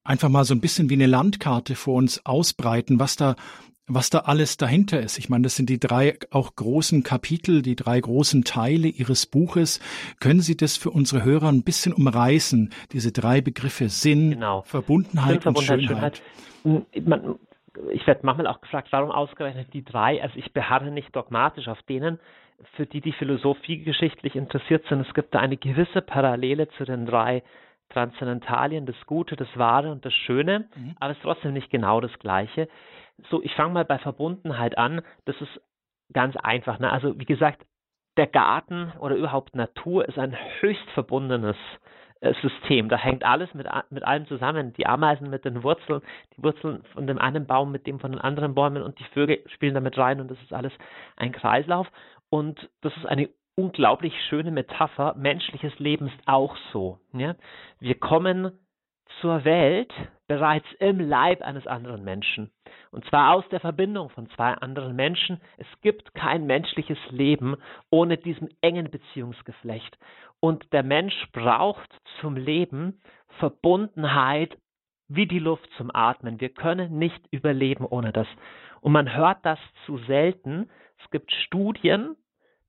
[0.03, 3.37] einfach mal so ein bisschen wie eine Landkarte vor uns ausbreiten, was da
[3.89, 5.19] was da alles dahinter ist.
[5.19, 9.81] Ich meine, das sind die drei auch großen Kapitel, die drei großen Teile Ihres Buches.
[10.21, 12.71] Können Sie das für unsere Hörer ein bisschen umreißen?
[12.93, 14.63] Diese drei Begriffe Sinn, genau.
[14.63, 16.23] Verbundenheit, Sinn, und Schönheit.
[16.63, 17.07] Schönheit.
[17.07, 17.39] Man,
[17.93, 20.21] ich werde manchmal auch gefragt, warum ausgerechnet die drei?
[20.21, 22.19] Also ich beharre nicht dogmatisch auf denen,
[22.75, 25.07] für die die Philosophie geschichtlich interessiert sind.
[25.07, 27.43] Es gibt da eine gewisse Parallele zu den drei
[27.91, 30.97] Transzendentalien, das Gute, das Wahre und das Schöne, mhm.
[30.99, 32.69] aber es ist trotzdem nicht genau das Gleiche.
[33.31, 35.03] So, ich fange mal bei Verbundenheit an.
[35.25, 35.61] Das ist
[36.13, 36.79] ganz einfach.
[36.79, 36.91] Ne?
[36.91, 37.65] Also wie gesagt,
[38.17, 41.57] der Garten oder überhaupt Natur ist ein höchst verbundenes
[42.21, 42.89] äh, System.
[42.89, 44.73] Da hängt alles mit, mit allem zusammen.
[44.75, 46.03] Die Ameisen mit den Wurzeln,
[46.37, 49.43] die Wurzeln von dem einen Baum mit dem von den anderen Bäumen und die Vögel
[49.49, 50.73] spielen damit rein und das ist alles
[51.17, 51.89] ein Kreislauf.
[52.31, 55.15] Und das ist eine unglaublich schöne Metapher.
[55.17, 56.99] Menschliches Leben ist auch so.
[57.13, 57.35] Ja?
[57.81, 58.53] Wir kommen
[59.21, 59.93] zur Welt
[60.29, 62.51] bereits im Leib eines anderen Menschen.
[62.91, 65.41] Und zwar aus der Verbindung von zwei anderen Menschen.
[65.57, 67.57] Es gibt kein menschliches Leben
[67.91, 69.97] ohne diesem engen Beziehungsgeflecht.
[70.41, 73.01] Und der Mensch braucht zum Leben
[73.39, 74.57] Verbundenheit
[75.09, 76.41] wie die Luft zum Atmen.
[76.41, 78.27] Wir können nicht überleben ohne das.
[78.81, 80.69] Und man hört das zu selten.
[81.03, 82.17] Es gibt Studien,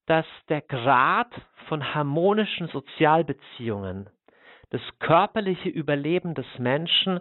[0.06, 1.34] dass der Grad
[1.68, 4.10] von harmonischen Sozialbeziehungen
[4.70, 7.20] das körperliche Überleben des Menschen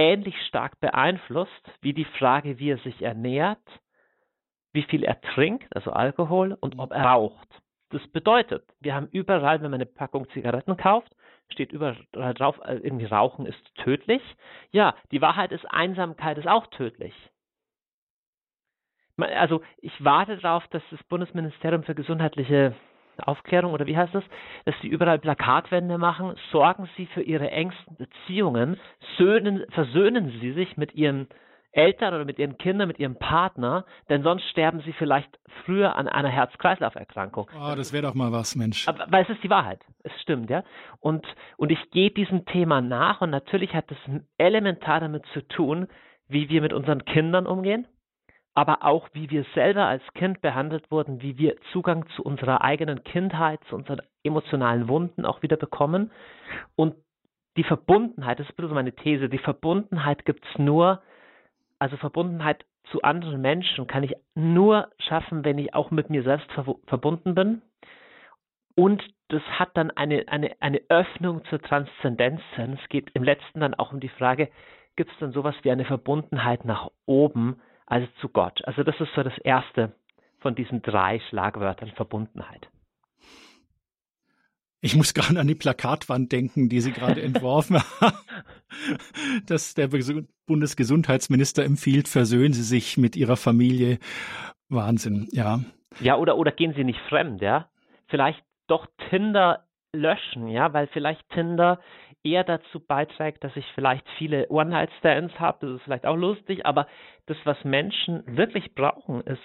[0.00, 3.58] ähnlich stark beeinflusst wie die Frage, wie er sich ernährt,
[4.72, 7.48] wie viel er trinkt, also Alkohol, und ob er raucht.
[7.90, 11.14] Das bedeutet, wir haben überall, wenn man eine Packung Zigaretten kauft,
[11.50, 14.22] steht überall drauf, äh, irgendwie Rauchen ist tödlich.
[14.70, 17.14] Ja, die Wahrheit ist, Einsamkeit ist auch tödlich.
[19.18, 22.74] Also ich warte darauf, dass das Bundesministerium für gesundheitliche
[23.20, 24.24] Aufklärung oder wie heißt das,
[24.64, 28.78] dass sie überall Plakatwände machen, sorgen sie für ihre engsten Beziehungen,
[29.16, 31.28] söhnen, versöhnen sie sich mit ihren
[31.72, 36.08] Eltern oder mit ihren Kindern, mit ihrem Partner, denn sonst sterben sie vielleicht früher an
[36.08, 37.48] einer Herz-Kreislauf-Erkrankung.
[37.54, 38.88] Oh, das wäre doch mal was, Mensch.
[38.88, 39.80] Aber, weil es ist die Wahrheit.
[40.02, 40.64] Es stimmt, ja.
[40.98, 41.24] Und,
[41.56, 43.98] und ich gehe diesem Thema nach und natürlich hat es
[44.36, 45.86] elementar damit zu tun,
[46.28, 47.86] wie wir mit unseren Kindern umgehen,
[48.54, 53.04] aber auch wie wir selber als Kind behandelt wurden, wie wir Zugang zu unserer eigenen
[53.04, 56.10] Kindheit, zu unseren emotionalen Wunden auch wieder bekommen.
[56.76, 56.96] Und
[57.56, 61.02] die Verbundenheit, das ist bisschen meine These, die Verbundenheit gibt es nur,
[61.78, 66.50] also Verbundenheit zu anderen Menschen kann ich nur schaffen, wenn ich auch mit mir selbst
[66.86, 67.62] verbunden bin.
[68.74, 72.40] Und das hat dann eine, eine, eine Öffnung zur Transzendenz.
[72.56, 74.48] Es geht im letzten dann auch um die Frage,
[74.96, 78.64] gibt es dann sowas wie eine Verbundenheit nach oben, also zu Gott.
[78.64, 79.92] Also das ist so das erste
[80.38, 82.68] von diesen drei Schlagwörtern Verbundenheit.
[84.80, 88.16] Ich muss gerade an die Plakatwand denken, die Sie gerade entworfen haben,
[89.46, 89.90] dass der
[90.46, 93.98] Bundesgesundheitsminister empfiehlt, versöhnen Sie sich mit Ihrer Familie.
[94.68, 95.60] Wahnsinn, ja.
[96.00, 97.68] Ja, oder, oder gehen Sie nicht fremd, ja.
[98.06, 101.80] Vielleicht doch Tinder löschen, ja, weil vielleicht Tinder
[102.22, 105.66] eher dazu beiträgt, dass ich vielleicht viele One-Night-Stands habe.
[105.66, 106.86] Das ist vielleicht auch lustig, aber
[107.26, 109.42] das, was Menschen wirklich brauchen, ist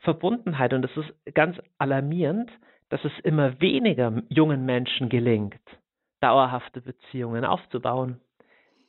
[0.00, 0.72] Verbundenheit.
[0.72, 2.50] Und es ist ganz alarmierend,
[2.88, 5.60] dass es immer weniger jungen Menschen gelingt,
[6.20, 8.20] dauerhafte Beziehungen aufzubauen.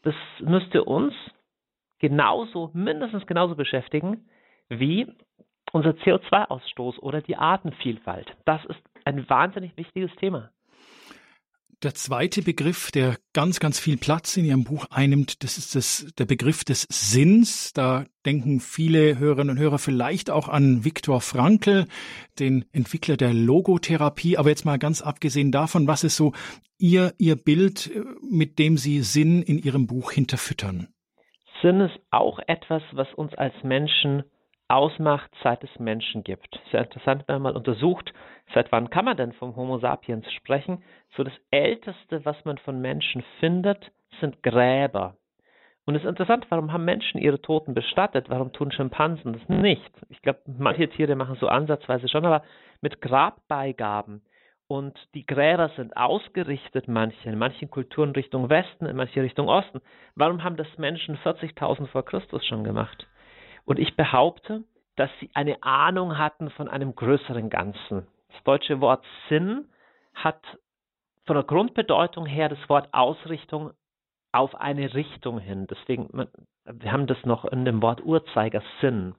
[0.04, 1.14] Das müsste uns
[2.00, 4.30] genauso, mindestens genauso beschäftigen
[4.70, 5.08] wie
[5.72, 8.36] unser CO2-Ausstoß oder die Artenvielfalt.
[8.46, 10.50] Das ist ein wahnsinnig wichtiges Thema.
[11.82, 16.14] Der zweite Begriff, der ganz, ganz viel Platz in Ihrem Buch einnimmt, das ist das,
[16.18, 17.72] der Begriff des Sinns.
[17.72, 21.88] Da denken viele Hörerinnen und Hörer vielleicht auch an Viktor Frankl,
[22.38, 24.38] den Entwickler der Logotherapie.
[24.38, 26.34] Aber jetzt mal ganz abgesehen davon, was ist so
[26.78, 27.90] Ihr, Ihr Bild,
[28.30, 30.90] mit dem Sie Sinn in Ihrem Buch hinterfüttern?
[31.62, 34.24] Sinn ist auch etwas, was uns als Menschen
[34.70, 36.60] ausmacht, seit es Menschen gibt.
[36.72, 38.14] Sehr interessant, wenn man mal untersucht,
[38.54, 40.84] seit wann kann man denn vom Homo sapiens sprechen?
[41.18, 45.16] So das Älteste, was man von Menschen findet, sind Gräber.
[45.86, 48.30] Und es ist interessant, warum haben Menschen ihre Toten bestattet?
[48.30, 49.92] Warum tun Schimpansen das nicht?
[50.10, 52.44] Ich glaube, manche Tiere machen so ansatzweise schon, aber
[52.80, 54.22] mit Grabbeigaben.
[54.68, 59.82] Und die Gräber sind ausgerichtet, manche, in manchen Kulturen Richtung Westen, in manche Richtung Osten.
[60.14, 63.08] Warum haben das Menschen 40.000 vor Christus schon gemacht?
[63.70, 64.64] Und ich behaupte,
[64.96, 68.08] dass sie eine Ahnung hatten von einem größeren Ganzen.
[68.30, 69.70] Das deutsche Wort Sinn
[70.16, 70.42] hat
[71.28, 73.70] von der Grundbedeutung her das Wort Ausrichtung
[74.32, 75.68] auf eine Richtung hin.
[75.70, 76.10] Deswegen,
[76.66, 79.14] wir haben das noch in dem Wort Uhrzeiger Sinn.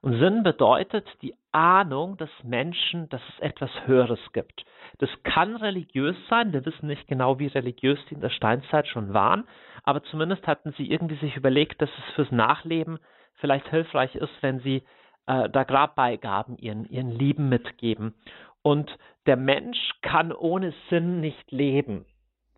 [0.00, 4.64] Und Sinn bedeutet die Ahnung des Menschen, dass es etwas Höheres gibt.
[4.98, 6.52] Das kann religiös sein.
[6.52, 9.46] Wir wissen nicht genau, wie religiös die in der Steinzeit schon waren.
[9.84, 12.98] Aber zumindest hatten sie irgendwie sich überlegt, dass es fürs Nachleben
[13.36, 14.82] vielleicht hilfreich ist, wenn sie
[15.26, 18.14] äh, da Grabbeigaben ihren, ihren Lieben mitgeben.
[18.62, 22.06] Und der Mensch kann ohne Sinn nicht leben.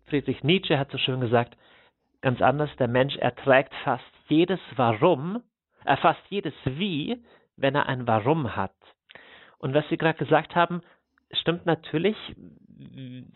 [0.05, 1.57] Friedrich Nietzsche hat so schön gesagt,
[2.21, 5.43] ganz anders, der Mensch erträgt fast jedes Warum,
[5.85, 7.21] äh, fast jedes Wie,
[7.55, 8.75] wenn er ein Warum hat.
[9.59, 10.81] Und was Sie gerade gesagt haben,
[11.31, 12.15] stimmt natürlich,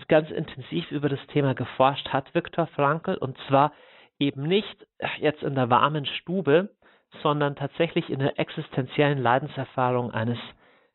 [0.07, 3.73] ganz intensiv über das Thema geforscht hat Viktor Frankl, und zwar
[4.19, 4.87] eben nicht
[5.19, 6.69] jetzt in der warmen Stube,
[7.21, 10.39] sondern tatsächlich in der existenziellen Leidenserfahrung eines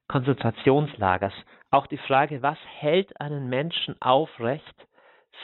[0.09, 1.35] Konzentrationslagers.
[1.71, 4.87] Auch die Frage, was hält einen Menschen aufrecht,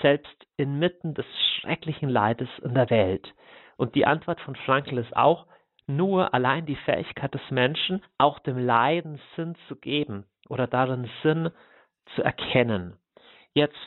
[0.00, 1.26] selbst inmitten des
[1.60, 3.32] schrecklichen Leides in der Welt?
[3.76, 5.46] Und die Antwort von Frankl ist auch,
[5.86, 11.50] nur allein die Fähigkeit des Menschen, auch dem Leiden Sinn zu geben oder darin Sinn
[12.14, 12.96] zu erkennen.
[13.52, 13.78] Jetzt,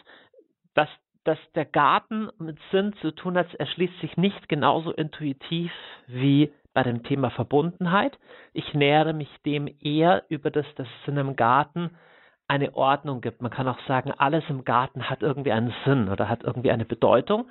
[0.74, 0.90] dass,
[1.24, 5.72] dass der Garten mit Sinn zu tun hat, erschließt sich nicht genauso intuitiv
[6.08, 8.20] wie bei dem Thema Verbundenheit.
[8.54, 11.92] Ich nähere mich dem eher über das, dass es in einem Garten
[12.48, 13.42] eine Ordnung gibt.
[13.42, 16.86] Man kann auch sagen, alles im Garten hat irgendwie einen Sinn oder hat irgendwie eine
[16.86, 17.50] Bedeutung.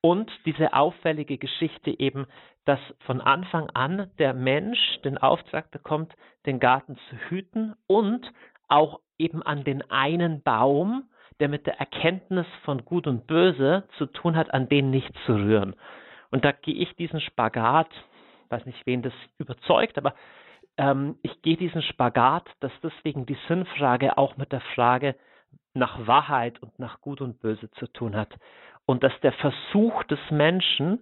[0.00, 2.26] Und diese auffällige Geschichte eben,
[2.64, 6.14] dass von Anfang an der Mensch den Auftrag bekommt,
[6.44, 8.30] den Garten zu hüten und
[8.68, 11.08] auch eben an den einen Baum,
[11.40, 15.34] der mit der Erkenntnis von Gut und Böse zu tun hat, an den nicht zu
[15.34, 15.74] rühren.
[16.30, 17.88] Und da gehe ich diesen Spagat,
[18.50, 20.14] weiß nicht, wen das überzeugt, aber
[20.76, 25.14] ähm, ich gehe diesen Spagat, dass deswegen die Sinnfrage auch mit der Frage
[25.74, 28.34] nach Wahrheit und nach Gut und Böse zu tun hat.
[28.86, 31.00] Und dass der Versuch des Menschen,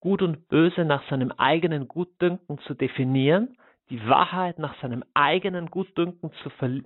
[0.00, 3.56] Gut und Böse nach seinem eigenen Gutdünken zu definieren,
[3.90, 6.82] die Wahrheit nach seinem eigenen Gutdünken zu ver äh,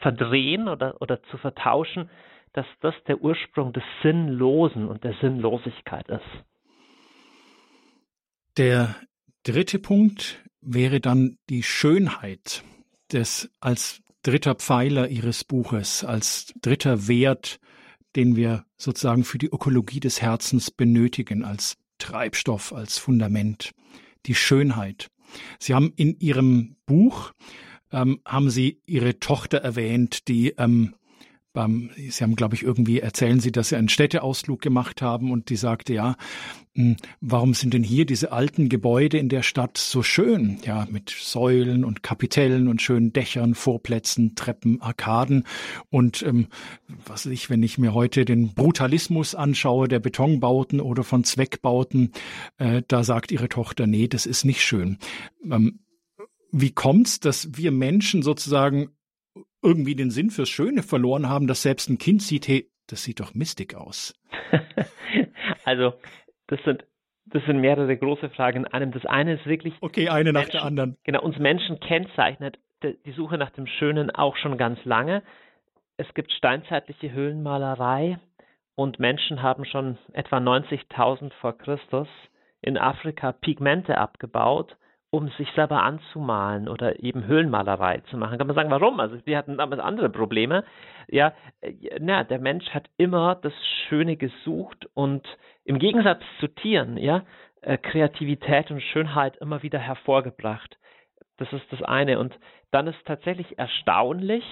[0.00, 2.10] verdrehen oder, oder zu vertauschen,
[2.52, 6.44] dass das der Ursprung des Sinnlosen und der Sinnlosigkeit ist.
[8.56, 8.96] Der
[9.42, 12.64] dritte Punkt wäre dann die Schönheit
[13.12, 17.60] des als dritter Pfeiler Ihres Buches, als dritter Wert,
[18.16, 23.72] den wir sozusagen für die Ökologie des Herzens benötigen, als Treibstoff, als Fundament,
[24.24, 25.08] die Schönheit.
[25.58, 27.32] Sie haben in Ihrem Buch
[27.92, 30.94] ähm, haben Sie Ihre Tochter erwähnt, die ähm,
[31.56, 35.48] beim, Sie haben, glaube ich, irgendwie erzählen Sie, dass Sie einen Städteausflug gemacht haben und
[35.48, 36.16] die sagte, ja,
[36.74, 40.58] hm, warum sind denn hier diese alten Gebäude in der Stadt so schön?
[40.66, 45.44] Ja, mit Säulen und Kapitellen und schönen Dächern, Vorplätzen, Treppen, Arkaden
[45.88, 46.48] und ähm,
[47.06, 52.12] was weiß ich, wenn ich mir heute den Brutalismus anschaue der Betonbauten oder von Zweckbauten,
[52.58, 54.98] äh, da sagt Ihre Tochter, nee, das ist nicht schön.
[55.50, 55.80] Ähm,
[56.52, 58.90] wie kommt's, dass wir Menschen sozusagen
[59.62, 63.20] irgendwie den Sinn fürs Schöne verloren haben, dass selbst ein Kind sieht, hey, das sieht
[63.20, 64.14] doch mistig aus.
[65.64, 65.94] also,
[66.46, 66.84] das sind
[67.28, 68.92] das sind mehrere große Fragen in einem.
[68.92, 69.74] Das eine ist wirklich.
[69.80, 70.96] Okay, eine nach der anderen.
[71.02, 75.22] Genau, uns Menschen kennzeichnet die Suche nach dem Schönen auch schon ganz lange.
[75.96, 78.18] Es gibt steinzeitliche Höhlenmalerei
[78.74, 82.08] und Menschen haben schon etwa 90.000 vor Christus
[82.60, 84.76] in Afrika Pigmente abgebaut
[85.10, 88.38] um sich selber anzumalen oder eben Höhlenmalerei zu machen.
[88.38, 89.00] Kann man sagen, warum?
[89.00, 90.64] Also wir hatten damals andere Probleme.
[91.08, 93.52] Ja, äh, na, der Mensch hat immer das
[93.88, 95.26] Schöne gesucht und
[95.64, 97.22] im Gegensatz zu Tieren, ja,
[97.62, 100.76] äh, Kreativität und Schönheit immer wieder hervorgebracht.
[101.38, 102.18] Das ist das eine.
[102.18, 102.38] Und
[102.70, 104.44] dann ist tatsächlich erstaunlich,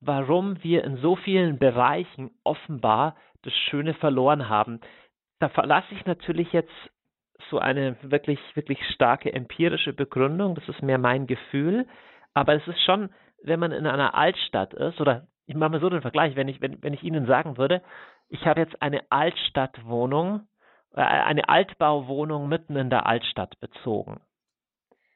[0.00, 4.80] warum wir in so vielen Bereichen offenbar das Schöne verloren haben.
[5.40, 6.72] Da verlasse ich natürlich jetzt
[7.52, 10.54] so eine wirklich, wirklich starke empirische Begründung.
[10.54, 11.86] Das ist mehr mein Gefühl.
[12.34, 13.10] Aber es ist schon,
[13.42, 16.62] wenn man in einer Altstadt ist, oder ich mache mal so den Vergleich, wenn ich,
[16.62, 17.82] wenn, wenn ich Ihnen sagen würde,
[18.30, 20.48] ich habe jetzt eine Altstadtwohnung,
[20.94, 24.20] äh, eine Altbauwohnung mitten in der Altstadt bezogen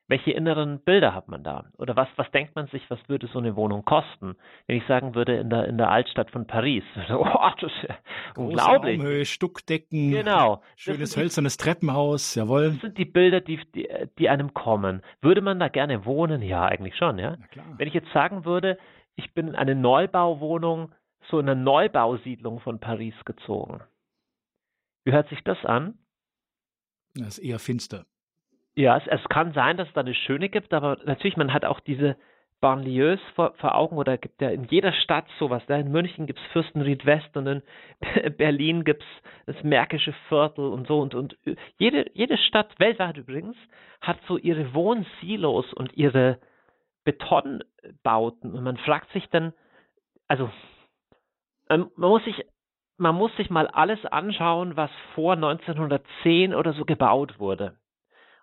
[0.09, 1.65] welche inneren Bilder hat man da?
[1.79, 4.37] Oder was, was denkt man sich, was würde so eine Wohnung kosten?
[4.67, 6.85] Wenn ich sagen würde, in der, in der Altstadt von Paris.
[7.19, 7.89] Oh, das ist
[8.37, 8.99] unglaublich.
[8.99, 10.11] Raumhöhe, Stuckdecken.
[10.11, 10.63] Genau.
[10.77, 12.73] Schönes hölzernes Treppenhaus, jawohl.
[12.73, 13.89] Das sind die Bilder, die, die,
[14.19, 15.03] die einem kommen.
[15.23, 16.43] Würde man da gerne wohnen?
[16.43, 17.37] Ja, eigentlich schon, ja.
[17.79, 18.79] Wenn ich jetzt sagen würde,
[19.15, 20.93] ich bin in eine Neubauwohnung,
[21.31, 23.81] so in eine Neubausiedlung von Paris gezogen.
[25.05, 25.99] Wie hört sich das an?
[27.15, 28.05] Das ist eher finster.
[28.77, 31.65] Ja, es, es kann sein, dass es da eine schöne gibt, aber natürlich, man hat
[31.65, 32.17] auch diese
[32.61, 35.63] Banlieues vor, vor Augen oder gibt ja in jeder Stadt sowas.
[35.67, 37.63] Da in München gibt es Fürstenried West und in
[38.37, 41.37] Berlin gibt es das Märkische Viertel und so und, und
[41.79, 43.57] jede, jede Stadt, weltweit übrigens,
[44.01, 46.39] hat so ihre Wohnsilos und ihre
[47.05, 49.53] Betonbauten und man fragt sich dann,
[50.29, 50.51] also
[51.69, 52.45] man muss sich
[52.99, 57.77] man muss sich mal alles anschauen, was vor 1910 oder so gebaut wurde.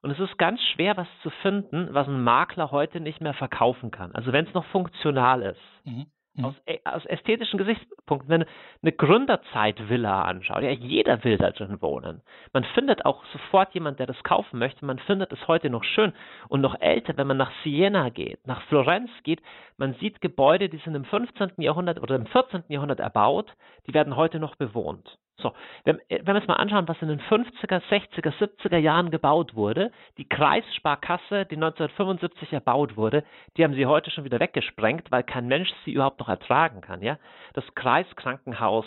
[0.04, 3.89] Und es ist ganz schwer, was zu finden, was ein Makler heute nicht mehr verkaufen
[3.89, 4.14] kann.
[4.14, 5.62] Also wenn es noch funktional ist.
[5.86, 6.08] Mhm.
[6.36, 6.45] Mhm.
[6.45, 8.45] Aus, äh, aus, ästhetischen Gesichtspunkten, wenn
[8.82, 12.22] eine Gründerzeit-Villa anschaut, ja, jeder will da drin wohnen.
[12.51, 14.84] Man findet auch sofort jemand, der das kaufen möchte.
[14.86, 16.12] Man findet es heute noch schön
[16.49, 19.41] und noch älter, wenn man nach Siena geht, nach Florenz geht.
[19.78, 21.51] Man sieht Gebäude, die sind im 15.
[21.58, 22.64] Jahrhundert oder im 14.
[22.68, 23.54] Jahrhundert erbaut,
[23.88, 25.18] die werden heute noch bewohnt.
[25.43, 29.11] So, wenn, äh, wenn wir uns mal anschauen, was in den 50er, 60er, 70er Jahren
[29.11, 33.23] gebaut wurde, die Kreissparkasse, die 1975 erbaut wurde,
[33.57, 37.01] die haben sie heute schon wieder weggesprengt, weil kein Mensch sie überhaupt noch ertragen kann,
[37.01, 37.19] ja.
[37.53, 38.85] Das Kreiskrankenhaus,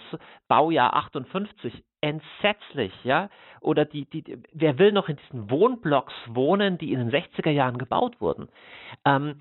[0.49, 3.29] Baujahr 58, entsetzlich, ja.
[3.61, 7.79] Oder die, die, wer will noch in diesen Wohnblocks wohnen, die in den 60er Jahren
[7.79, 8.49] gebaut wurden?
[9.05, 9.39] Ähm,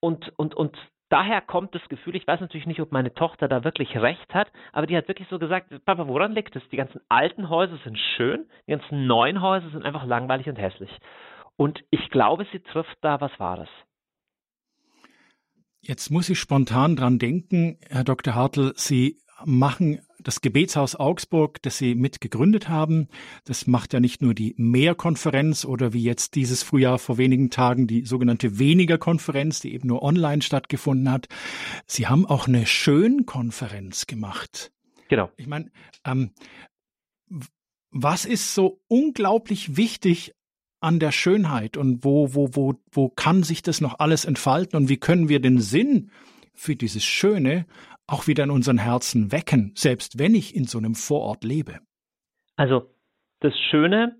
[0.00, 0.76] und, und, und
[1.08, 4.50] daher kommt das Gefühl, ich weiß natürlich nicht, ob meine Tochter da wirklich recht hat,
[4.72, 6.62] aber die hat wirklich so gesagt, Papa, woran liegt es?
[6.70, 10.90] Die ganzen alten Häuser sind schön, die ganzen neuen Häuser sind einfach langweilig und hässlich.
[11.56, 13.68] Und ich glaube, sie trifft da was Wahres.
[15.80, 18.34] Jetzt muss ich spontan dran denken, Herr Dr.
[18.34, 23.06] Hartl, Sie machen das Gebetshaus Augsburg, das Sie mitgegründet haben.
[23.44, 27.86] Das macht ja nicht nur die Mehrkonferenz oder wie jetzt dieses Frühjahr vor wenigen Tagen
[27.86, 31.28] die sogenannte Weniger-Konferenz, die eben nur online stattgefunden hat.
[31.86, 34.72] Sie haben auch eine Schönkonferenz gemacht.
[35.08, 35.30] Genau.
[35.36, 35.70] Ich meine,
[36.04, 36.32] ähm,
[37.92, 40.34] was ist so unglaublich wichtig
[40.80, 44.88] an der Schönheit und wo, wo, wo, wo kann sich das noch alles entfalten und
[44.88, 46.10] wie können wir den Sinn
[46.52, 47.64] für dieses Schöne
[48.06, 51.80] auch wieder in unseren Herzen wecken, selbst wenn ich in so einem Vorort lebe?
[52.56, 52.90] Also,
[53.40, 54.16] das Schöne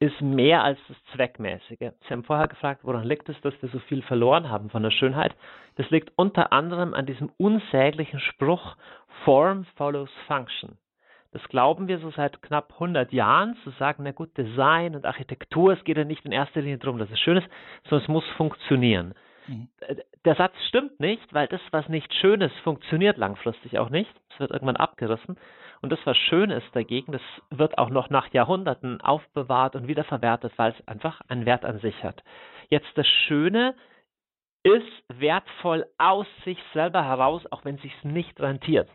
[0.00, 1.78] ist mehr als das Zweckmäßige.
[1.78, 4.90] Sie haben vorher gefragt, woran liegt es, dass wir so viel verloren haben von der
[4.90, 5.34] Schönheit?
[5.76, 8.76] Das liegt unter anderem an diesem unsäglichen Spruch
[9.24, 10.78] Form follows Function.
[11.32, 15.72] Das glauben wir so seit knapp 100 Jahren, zu sagen, na gut, Design und Architektur,
[15.72, 17.48] es geht ja nicht in erster Linie darum, dass es schön ist,
[17.84, 19.14] sondern es muss funktionieren.
[19.48, 19.68] Mhm.
[20.24, 24.10] Der Satz stimmt nicht, weil das, was nicht schön ist, funktioniert langfristig auch nicht.
[24.30, 25.38] Es wird irgendwann abgerissen.
[25.80, 30.52] Und das, was schön ist dagegen, das wird auch noch nach Jahrhunderten aufbewahrt und wiederverwertet,
[30.56, 32.22] weil es einfach einen Wert an sich hat.
[32.68, 33.74] Jetzt das Schöne
[34.64, 38.88] ist wertvoll aus sich selber heraus, auch wenn es sich nicht rentiert.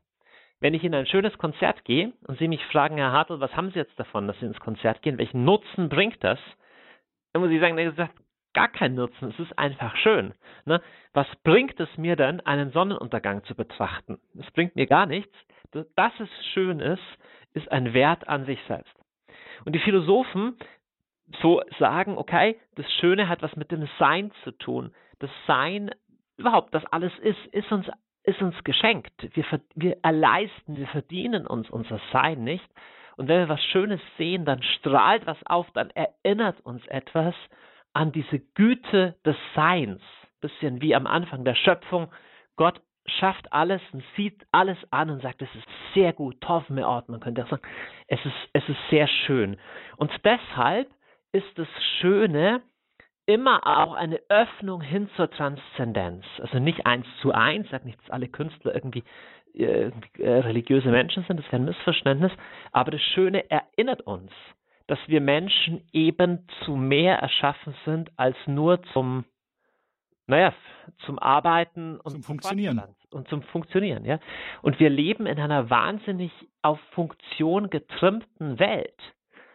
[0.59, 3.71] Wenn ich in ein schönes Konzert gehe und Sie mich fragen, Herr Hartl, was haben
[3.71, 5.17] Sie jetzt davon, dass Sie ins Konzert gehen?
[5.17, 6.39] Welchen Nutzen bringt das?
[7.31, 7.75] Dann muss ich sagen,
[8.53, 9.29] gar keinen Nutzen.
[9.29, 10.33] Es ist einfach schön.
[10.65, 10.81] Ne?
[11.13, 14.19] Was bringt es mir denn, einen Sonnenuntergang zu betrachten?
[14.39, 15.35] Es bringt mir gar nichts.
[15.71, 17.01] Dass es schön ist,
[17.53, 18.93] ist ein Wert an sich selbst.
[19.65, 20.57] Und die Philosophen
[21.41, 24.93] so sagen, okay, das Schöne hat was mit dem Sein zu tun.
[25.19, 25.91] Das Sein,
[26.37, 27.87] überhaupt, das alles ist, ist uns
[28.23, 29.11] ist uns geschenkt.
[29.35, 29.43] Wir,
[29.75, 32.65] wir erleisten, wir verdienen uns unser Sein nicht.
[33.17, 37.35] Und wenn wir was Schönes sehen, dann strahlt was auf, dann erinnert uns etwas
[37.93, 40.01] an diese Güte des Seins.
[40.41, 42.11] Bisschen wie am Anfang der Schöpfung.
[42.55, 47.09] Gott schafft alles und sieht alles an und sagt, es ist sehr gut, Tov Ort,
[47.09, 47.63] man könnte auch sagen,
[48.07, 49.57] es ist, es ist sehr schön.
[49.97, 50.89] Und deshalb
[51.31, 51.67] ist das
[51.99, 52.61] Schöne
[53.25, 56.25] immer auch eine Öffnung hin zur Transzendenz.
[56.39, 59.03] Also nicht eins zu eins, sag nicht, dass alle Künstler irgendwie
[59.53, 62.31] äh, äh, religiöse Menschen sind, das wäre ein Missverständnis,
[62.71, 64.31] aber das Schöne erinnert uns,
[64.87, 69.25] dass wir Menschen eben zu mehr erschaffen sind als nur zum,
[70.27, 70.53] naja,
[71.05, 72.81] zum Arbeiten und zum Funktionieren.
[73.11, 74.19] Und zum Funktionieren, ja.
[74.63, 76.31] Und wir leben in einer wahnsinnig
[76.63, 78.99] auf Funktion getrimmten Welt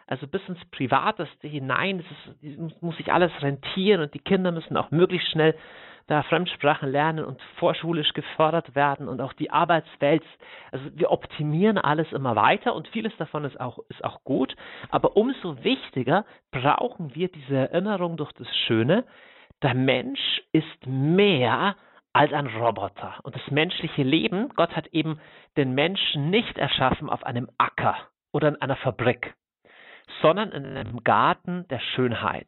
[0.09, 2.01] also bis ins Privateste hinein.
[2.01, 5.55] Es ist, muss sich alles rentieren und die Kinder müssen auch möglichst schnell
[6.09, 10.25] da Fremdsprachen lernen und vorschulisch gefördert werden und auch die Arbeitswelt.
[10.73, 14.57] Also wir optimieren alles immer weiter und vieles davon ist auch, ist auch gut.
[14.89, 19.05] Aber umso wichtiger brauchen wir diese Erinnerung durch das Schöne.
[19.63, 21.77] Der Mensch ist mehr
[22.15, 23.17] als ein Roboter.
[23.23, 25.21] Und das menschliche Leben, Gott hat eben
[25.59, 27.97] den Menschen nicht erschaffen auf einem Acker
[28.33, 29.35] oder in einer Fabrik
[30.23, 32.47] sondern in einem Garten der Schönheit.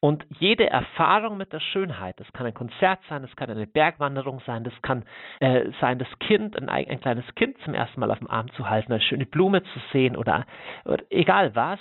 [0.00, 4.40] Und jede Erfahrung mit der Schönheit, das kann ein Konzert sein, das kann eine Bergwanderung
[4.46, 5.04] sein, das kann
[5.40, 8.68] äh, sein, das Kind, ein, ein, kleines Kind zum ersten Mal auf dem Arm zu
[8.68, 10.46] halten, eine schöne Blume zu sehen oder,
[10.84, 11.78] oder egal was,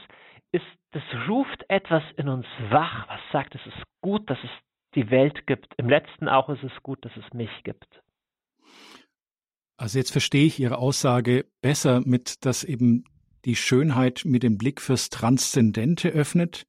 [0.52, 4.50] ist, das ruft etwas in uns wach, was sagt, es ist gut, dass es
[4.96, 5.74] die Welt gibt.
[5.78, 7.88] Im letzten auch ist es gut, dass es mich gibt.
[9.78, 13.04] Also jetzt verstehe ich Ihre Aussage besser mit, dass eben
[13.46, 16.66] die Schönheit mit dem Blick fürs Transzendente öffnet.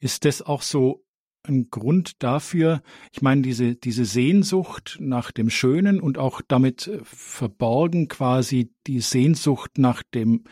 [0.00, 1.04] Ist das auch so
[1.44, 2.82] ein Grund dafür?
[3.12, 9.00] Ich meine, diese, diese Sehnsucht nach dem Schönen und auch damit äh, verborgen quasi die
[9.00, 10.44] Sehnsucht nach dem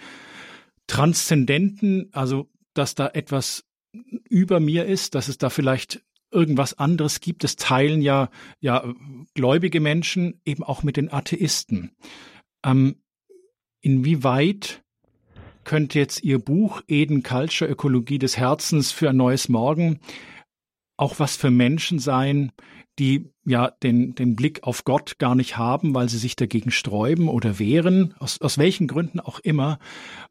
[0.86, 3.64] Transzendenten, also dass da etwas
[4.28, 7.44] über mir ist, dass es da vielleicht irgendwas anderes gibt.
[7.44, 8.92] Das teilen ja, ja
[9.34, 11.92] gläubige Menschen eben auch mit den Atheisten.
[12.64, 13.02] Ähm,
[13.80, 14.82] inwieweit
[15.64, 20.00] könnte jetzt Ihr Buch Eden Culture Ökologie des Herzens für ein neues Morgen
[21.00, 22.52] auch was für Menschen sein,
[22.98, 27.28] die ja den, den Blick auf Gott gar nicht haben, weil sie sich dagegen sträuben
[27.28, 29.78] oder wehren, aus, aus welchen Gründen auch immer.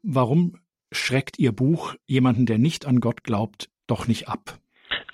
[0.02, 0.60] Warum
[0.92, 4.58] schreckt Ihr Buch jemanden, der nicht an Gott glaubt, doch nicht ab?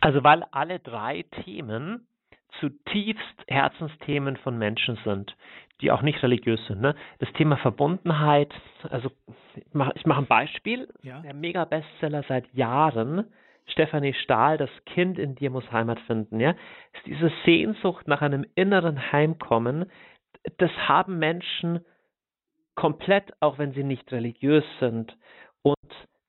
[0.00, 2.06] Also weil alle drei Themen
[2.60, 5.34] zutiefst Herzensthemen von Menschen sind
[5.80, 6.80] die auch nicht religiös sind.
[6.80, 6.94] Ne?
[7.18, 8.52] Das Thema Verbundenheit,
[8.88, 9.10] also
[9.54, 11.20] ich mache mach ein Beispiel, ja.
[11.20, 13.26] der Mega-Bestseller seit Jahren,
[13.66, 18.46] Stefanie Stahl, das Kind in dir muss Heimat finden, ja, ist diese Sehnsucht nach einem
[18.54, 19.90] inneren Heimkommen,
[20.58, 21.80] das haben Menschen
[22.74, 25.16] komplett, auch wenn sie nicht religiös sind.
[25.62, 25.76] Und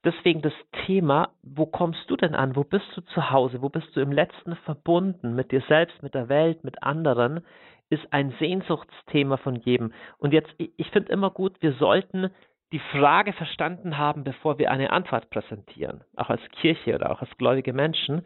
[0.04, 0.54] deswegen das
[0.86, 2.56] Thema, wo kommst du denn an?
[2.56, 3.62] Wo bist du zu Hause?
[3.62, 7.42] Wo bist du im letzten verbunden mit dir selbst, mit der Welt, mit anderen?
[7.90, 9.94] Ist ein Sehnsuchtsthema von jedem.
[10.18, 12.30] Und jetzt, ich finde immer gut, wir sollten
[12.74, 17.38] die Frage verstanden haben, bevor wir eine Antwort präsentieren, auch als Kirche oder auch als
[17.38, 18.26] gläubige Menschen.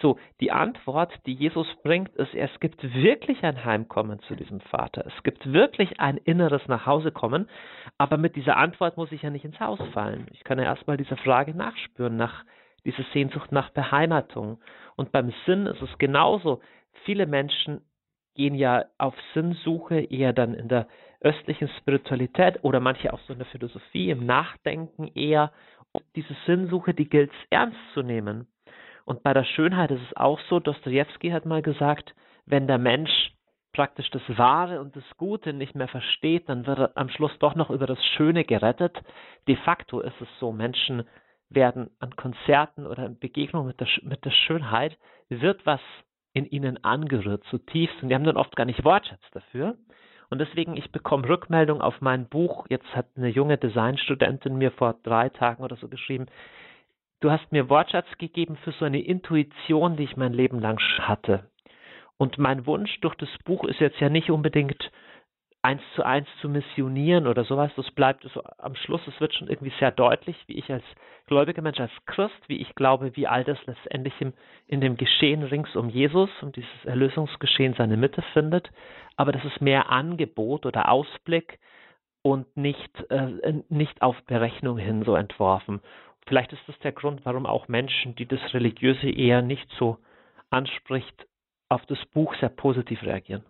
[0.00, 5.04] So, die Antwort, die Jesus bringt, ist, es gibt wirklich ein Heimkommen zu diesem Vater.
[5.06, 7.48] Es gibt wirklich ein inneres Nachhausekommen.
[7.98, 10.26] Aber mit dieser Antwort muss ich ja nicht ins Haus fallen.
[10.32, 12.44] Ich kann ja erstmal dieser Frage nachspüren, nach
[12.84, 14.60] dieser Sehnsucht nach Beheimatung.
[14.94, 16.60] Und beim Sinn ist es genauso.
[17.04, 17.80] Viele Menschen
[18.38, 20.86] gehen ja auf Sinnsuche eher dann in der
[21.20, 25.52] östlichen Spiritualität oder manche auch so in der Philosophie, im Nachdenken eher.
[25.92, 28.46] Und diese Sinnsuche, die gilt es ernst zu nehmen.
[29.04, 32.14] Und bei der Schönheit ist es auch so, Dostoevsky hat mal gesagt,
[32.46, 33.32] wenn der Mensch
[33.72, 37.54] praktisch das Wahre und das Gute nicht mehr versteht, dann wird er am Schluss doch
[37.54, 38.96] noch über das Schöne gerettet.
[39.48, 41.04] De facto ist es so, Menschen
[41.50, 44.96] werden an Konzerten oder in Begegnung mit der, mit der Schönheit,
[45.28, 45.80] wird was
[46.32, 49.76] in ihnen angerührt zutiefst und die haben dann oft gar nicht Wortschatz dafür.
[50.30, 52.66] Und deswegen, ich bekomme Rückmeldung auf mein Buch.
[52.68, 56.26] Jetzt hat eine junge Designstudentin mir vor drei Tagen oder so geschrieben,
[57.20, 61.48] du hast mir Wortschatz gegeben für so eine Intuition, die ich mein Leben lang hatte.
[62.18, 64.90] Und mein Wunsch durch das Buch ist jetzt ja nicht unbedingt
[65.62, 67.70] eins zu eins zu missionieren oder sowas.
[67.76, 70.84] Das bleibt so am Schluss, es wird schon irgendwie sehr deutlich, wie ich als
[71.26, 74.32] gläubiger Mensch, als Christ, wie ich glaube, wie all das letztendlich im,
[74.66, 78.70] in dem Geschehen rings um Jesus und dieses Erlösungsgeschehen seine Mitte findet.
[79.16, 81.58] Aber das ist mehr Angebot oder Ausblick
[82.22, 85.80] und nicht, äh, nicht auf Berechnung hin so entworfen.
[86.26, 89.98] Vielleicht ist das der Grund, warum auch Menschen, die das Religiöse eher nicht so
[90.50, 91.26] anspricht,
[91.68, 93.44] auf das Buch sehr positiv reagieren.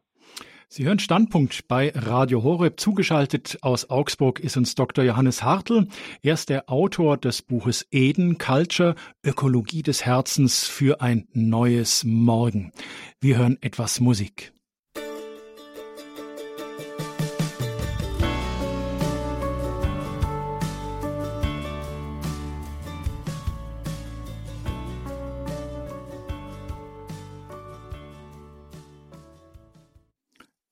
[0.70, 2.78] Sie hören Standpunkt bei Radio Horeb.
[2.78, 5.02] Zugeschaltet aus Augsburg ist uns Dr.
[5.02, 5.88] Johannes Hartl.
[6.20, 8.94] Er ist der Autor des Buches Eden Culture,
[9.24, 12.72] Ökologie des Herzens für ein neues Morgen.
[13.18, 14.52] Wir hören etwas Musik.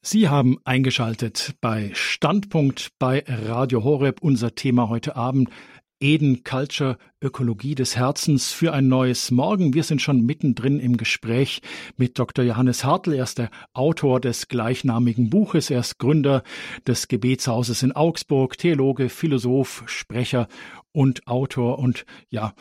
[0.08, 4.22] Sie haben eingeschaltet bei Standpunkt bei Radio Horeb.
[4.22, 5.50] Unser Thema heute Abend
[5.98, 9.74] Eden Culture, Ökologie des Herzens für ein neues Morgen.
[9.74, 11.60] Wir sind schon mittendrin im Gespräch
[11.96, 12.44] mit Dr.
[12.44, 13.14] Johannes Hartl.
[13.14, 15.70] Er ist der Autor des gleichnamigen Buches.
[15.70, 16.44] Er ist Gründer
[16.86, 20.46] des Gebetshauses in Augsburg, Theologe, Philosoph, Sprecher
[20.92, 22.54] und Autor und ja,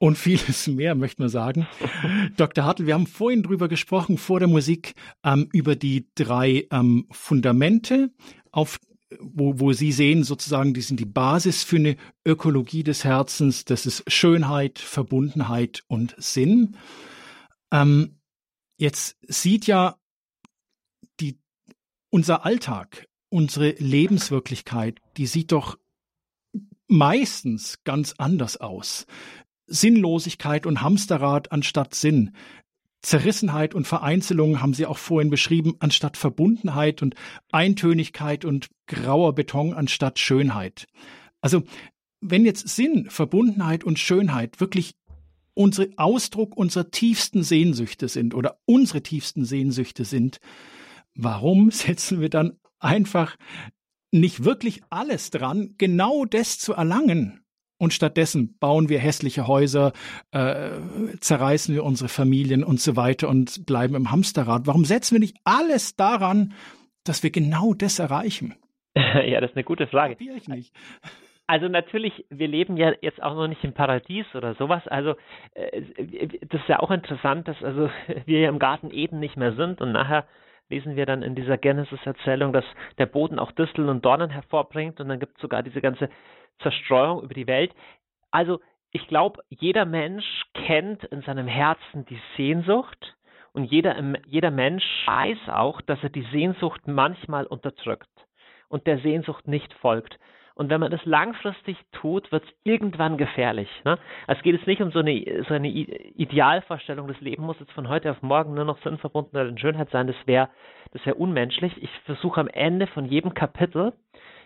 [0.00, 1.68] und vieles mehr, möchte man sagen.
[2.36, 2.64] Dr.
[2.64, 8.10] Hartl, wir haben vorhin drüber gesprochen, vor der Musik, ähm, über die drei ähm, Fundamente,
[8.50, 8.80] auf
[9.20, 13.64] wo, wo Sie sehen, sozusagen, die sind die Basis für eine Ökologie des Herzens.
[13.64, 16.76] Das ist Schönheit, Verbundenheit und Sinn.
[17.72, 18.20] Ähm,
[18.78, 19.96] jetzt sieht ja
[21.18, 21.40] die,
[22.08, 25.76] unser Alltag, unsere Lebenswirklichkeit, die sieht doch
[26.86, 29.06] meistens ganz anders aus.
[29.70, 32.32] Sinnlosigkeit und Hamsterrad anstatt Sinn.
[33.02, 37.14] Zerrissenheit und Vereinzelung haben Sie auch vorhin beschrieben, anstatt Verbundenheit und
[37.50, 40.86] Eintönigkeit und grauer Beton anstatt Schönheit.
[41.40, 41.62] Also,
[42.20, 44.94] wenn jetzt Sinn, Verbundenheit und Schönheit wirklich
[45.54, 50.38] unsere Ausdruck unserer tiefsten Sehnsüchte sind oder unsere tiefsten Sehnsüchte sind,
[51.14, 53.36] warum setzen wir dann einfach
[54.10, 57.39] nicht wirklich alles dran, genau das zu erlangen?
[57.80, 59.92] Und stattdessen bauen wir hässliche Häuser,
[60.32, 60.72] äh,
[61.20, 64.66] zerreißen wir unsere Familien und so weiter und bleiben im Hamsterrad.
[64.66, 66.52] Warum setzen wir nicht alles daran,
[67.04, 68.54] dass wir genau das erreichen?
[69.24, 70.16] Ja, das ist eine gute Frage.
[70.18, 70.74] Ich nicht.
[71.46, 74.86] Also natürlich, wir leben ja jetzt auch noch nicht im Paradies oder sowas.
[74.86, 75.14] Also
[75.54, 77.88] äh, das ist ja auch interessant, dass also
[78.26, 80.26] wir ja im Garten Eden nicht mehr sind und nachher
[80.68, 82.64] lesen wir dann in dieser Genesis-Erzählung, dass
[82.98, 86.10] der Boden auch Disteln und Dornen hervorbringt und dann gibt es sogar diese ganze
[86.62, 87.74] Zerstreuung über die Welt.
[88.30, 88.60] Also
[88.92, 93.16] ich glaube, jeder Mensch kennt in seinem Herzen die Sehnsucht
[93.52, 93.96] und jeder,
[94.26, 98.08] jeder Mensch weiß auch, dass er die Sehnsucht manchmal unterdrückt
[98.68, 100.18] und der Sehnsucht nicht folgt.
[100.54, 103.70] Und wenn man das langfristig tut, wird es irgendwann gefährlich.
[103.84, 103.98] Ne?
[104.26, 107.72] Also es geht jetzt nicht um so eine, so eine Idealvorstellung, das Leben muss jetzt
[107.72, 110.06] von heute auf morgen nur noch sinnverbunden oder in Schönheit sein.
[110.06, 110.50] Das wäre
[110.92, 111.72] das wär unmenschlich.
[111.82, 113.92] Ich versuche am Ende von jedem Kapitel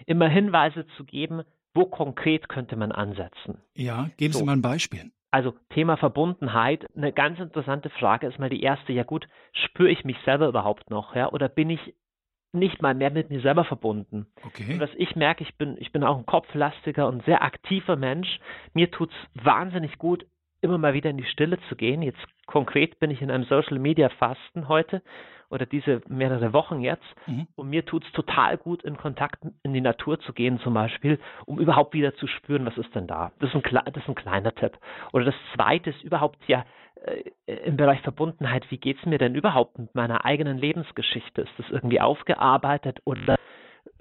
[0.07, 1.43] immer Hinweise zu geben,
[1.75, 3.61] wo konkret könnte man ansetzen.
[3.75, 4.41] Ja, geben so.
[4.41, 5.11] Sie mal ein Beispiel.
[5.31, 10.05] Also Thema Verbundenheit, eine ganz interessante Frage ist mal die erste, ja gut, spüre ich
[10.05, 11.95] mich selber überhaupt noch, ja, oder bin ich
[12.53, 14.27] nicht mal mehr mit mir selber verbunden.
[14.47, 14.75] Okay.
[14.75, 18.39] Und was ich merke, ich bin, ich bin auch ein kopflastiger und sehr aktiver Mensch.
[18.75, 20.25] Mir tut es wahnsinnig gut,
[20.61, 22.01] immer mal wieder in die Stille zu gehen.
[22.01, 25.03] Jetzt konkret bin ich in einem Social Media Fasten heute
[25.55, 27.05] oder diese mehrere Wochen jetzt.
[27.27, 27.47] Mhm.
[27.55, 31.19] Und mir tut es total gut, in Kontakt in die Natur zu gehen, zum Beispiel,
[31.47, 33.33] um überhaupt wieder zu spüren, was ist denn da.
[33.39, 34.77] Das ist ein, das ist ein kleiner Tipp.
[35.13, 36.65] Oder das zweite ist überhaupt ja
[37.47, 41.43] äh, im Bereich Verbundenheit, wie geht es mir denn überhaupt mit meiner eigenen Lebensgeschichte?
[41.43, 43.37] Ist das irgendwie aufgearbeitet oder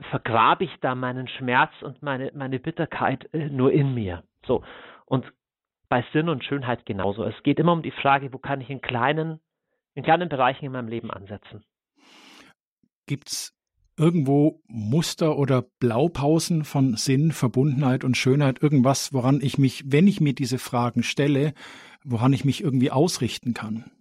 [0.10, 4.24] vergrabe ich da meinen Schmerz und meine, meine Bitterkeit äh, nur in mir?
[4.46, 4.64] So.
[5.06, 5.32] Und
[5.88, 7.24] bei Sinn und Schönheit genauso.
[7.24, 9.40] Es geht immer um die Frage, wo kann ich in kleinen
[9.96, 11.64] in kleinen Bereichen in meinem Leben ansetzen.
[13.06, 13.54] Gibt es
[13.98, 20.20] irgendwo Muster oder Blaupausen von Sinn, Verbundenheit und Schönheit, irgendwas, woran ich mich, wenn ich
[20.20, 21.54] mir diese Fragen stelle,
[22.04, 23.92] woran ich mich irgendwie ausrichten kann?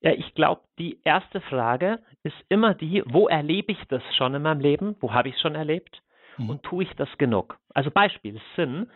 [0.00, 4.42] Ja, ich glaube, die erste Frage ist immer die, wo erlebe ich das schon in
[4.42, 4.96] meinem Leben?
[5.00, 6.02] Wo habe ich es schon erlebt?
[6.36, 6.50] Hm.
[6.50, 7.58] Und tue ich das genug?
[7.70, 8.90] Also Beispiel Sinn.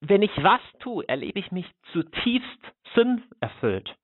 [0.00, 2.58] Wenn ich was tue, erlebe ich mich zutiefst
[2.94, 3.94] sinnerfüllt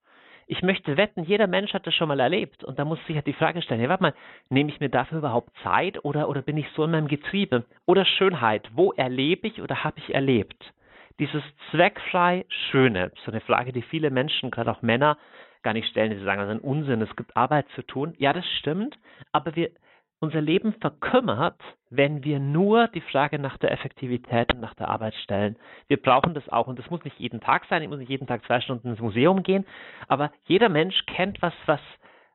[0.46, 2.62] ich möchte wetten, jeder Mensch hat das schon mal erlebt.
[2.62, 4.14] Und da muss sich halt die Frage stellen, ja, warte mal,
[4.48, 7.64] nehme ich mir dafür überhaupt Zeit oder, oder bin ich so in meinem Getriebe?
[7.84, 10.72] Oder Schönheit, wo erlebe ich oder habe ich erlebt?
[11.18, 15.16] Dieses zweckfrei Schöne, so eine Frage, die viele Menschen, gerade auch Männer,
[15.62, 16.16] gar nicht stellen.
[16.16, 18.14] Sie sagen, das ist ein Unsinn, es gibt Arbeit zu tun.
[18.18, 18.96] Ja, das stimmt,
[19.32, 19.70] aber wir,
[20.20, 21.60] unser Leben verkümmert,
[21.90, 25.56] wenn wir nur die Frage nach der Effektivität und nach der Arbeit stellen.
[25.88, 28.26] Wir brauchen das auch und das muss nicht jeden Tag sein, ich muss nicht jeden
[28.26, 29.66] Tag zwei Stunden ins Museum gehen,
[30.08, 31.80] aber jeder Mensch kennt was, was,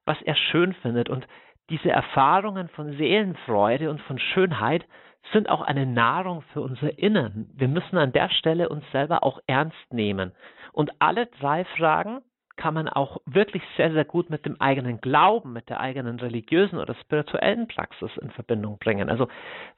[0.05, 1.27] was er schön findet und
[1.69, 4.86] diese Erfahrungen von Seelenfreude und von Schönheit
[5.32, 7.49] sind auch eine Nahrung für unser Innern.
[7.53, 10.34] Wir müssen an der Stelle uns selber auch ernst nehmen.
[10.73, 12.21] Und alle drei Fragen
[12.62, 16.78] kann man auch wirklich sehr, sehr gut mit dem eigenen Glauben, mit der eigenen religiösen
[16.78, 19.09] oder spirituellen Praxis in Verbindung bringen.
[19.09, 19.28] Also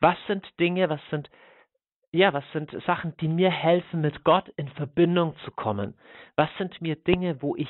[0.02, 1.30] was sind Dinge, was sind
[2.12, 5.94] ja, was sind Sachen, die mir helfen, mit Gott in Verbindung zu kommen?
[6.36, 7.70] Was sind mir Dinge, wo ich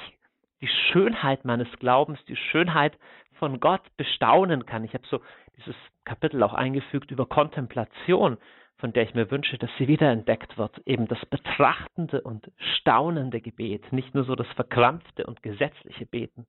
[0.61, 2.97] die Schönheit meines Glaubens, die Schönheit
[3.37, 4.83] von Gott bestaunen kann?
[4.83, 5.21] Ich habe so
[5.57, 8.37] dieses Kapitel auch eingefügt über Kontemplation
[8.83, 13.93] von der ich mir wünsche, dass sie wiederentdeckt wird, eben das betrachtende und staunende Gebet,
[13.93, 16.45] nicht nur so das verkrampfte und gesetzliche Beten.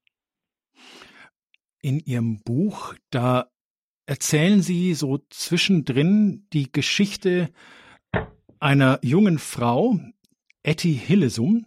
[1.81, 3.53] In Ihrem Buch, da
[4.07, 7.51] erzählen Sie so zwischendrin die Geschichte
[8.59, 10.01] einer jungen Frau,
[10.65, 11.67] Etty Hillesum.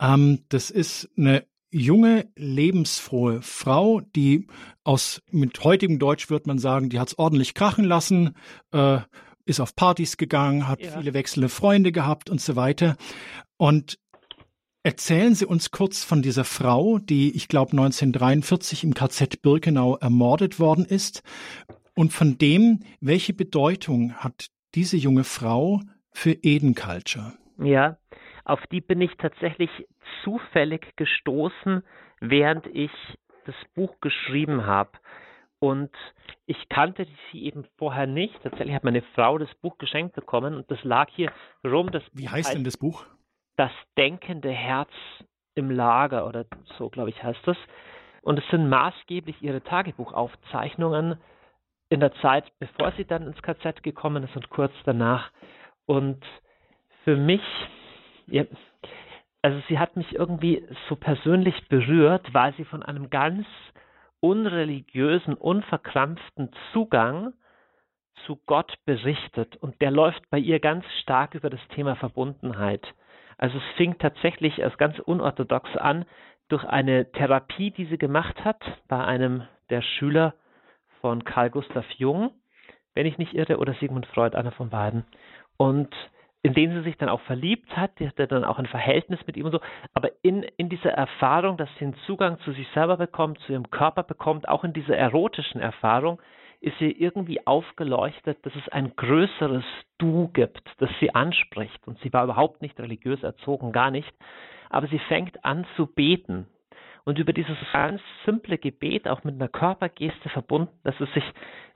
[0.00, 4.48] Ähm, das ist eine junge, lebensfrohe Frau, die
[4.82, 8.34] aus, mit heutigem Deutsch wird man sagen, die hat es ordentlich krachen lassen,
[8.72, 9.02] äh,
[9.48, 10.90] ist auf Partys gegangen, hat ja.
[10.98, 12.96] viele wechselnde Freunde gehabt und so weiter.
[13.56, 13.98] Und
[14.82, 20.60] erzählen Sie uns kurz von dieser Frau, die, ich glaube, 1943 im KZ Birkenau ermordet
[20.60, 21.22] worden ist
[21.94, 25.80] und von dem, welche Bedeutung hat diese junge Frau
[26.12, 27.32] für Eden Culture?
[27.58, 27.96] Ja,
[28.44, 29.70] auf die bin ich tatsächlich
[30.22, 31.82] zufällig gestoßen,
[32.20, 32.90] während ich
[33.46, 34.90] das Buch geschrieben habe.
[35.60, 35.90] Und
[36.46, 38.34] ich kannte sie eben vorher nicht.
[38.42, 41.32] Tatsächlich hat meine Frau das Buch geschenkt bekommen und das lag hier
[41.64, 41.90] rum.
[41.90, 43.04] Das Wie heißt denn das Buch?
[43.56, 44.90] Das denkende Herz
[45.56, 46.46] im Lager oder
[46.76, 47.56] so, glaube ich, heißt das.
[48.22, 51.18] Und es sind maßgeblich ihre Tagebuchaufzeichnungen
[51.88, 55.30] in der Zeit, bevor sie dann ins KZ gekommen ist und kurz danach.
[55.86, 56.24] Und
[57.04, 57.42] für mich,
[58.26, 58.44] ja,
[59.42, 63.46] also sie hat mich irgendwie so persönlich berührt, weil sie von einem ganz
[64.20, 67.34] unreligiösen, unverkrampften Zugang
[68.26, 69.56] zu Gott berichtet.
[69.56, 72.86] Und der läuft bei ihr ganz stark über das Thema Verbundenheit.
[73.36, 76.04] Also es fing tatsächlich als ganz unorthodox an
[76.48, 80.34] durch eine Therapie, die sie gemacht hat bei einem der Schüler
[81.00, 82.32] von Carl Gustav Jung,
[82.94, 85.04] wenn ich nicht irre, oder Sigmund Freud, einer von beiden.
[85.56, 85.94] Und
[86.42, 89.36] in den sie sich dann auch verliebt hat, die hatte dann auch ein Verhältnis mit
[89.36, 89.60] ihm und so,
[89.92, 93.70] aber in, in dieser Erfahrung, dass sie einen Zugang zu sich selber bekommt, zu ihrem
[93.70, 96.20] Körper bekommt, auch in dieser erotischen Erfahrung,
[96.60, 99.64] ist ihr irgendwie aufgeleuchtet, dass es ein größeres
[99.98, 101.86] Du gibt, das sie anspricht.
[101.86, 104.12] Und sie war überhaupt nicht religiös erzogen, gar nicht.
[104.70, 106.46] Aber sie fängt an zu beten
[107.04, 111.24] und über dieses ganz simple Gebet auch mit einer Körpergeste verbunden, dass sie sich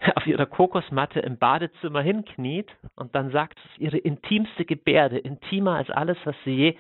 [0.15, 5.91] auf ihrer Kokosmatte im Badezimmer hinkniet und dann sagt, es ihre intimste Gebärde, intimer als
[5.91, 6.77] alles, was sie je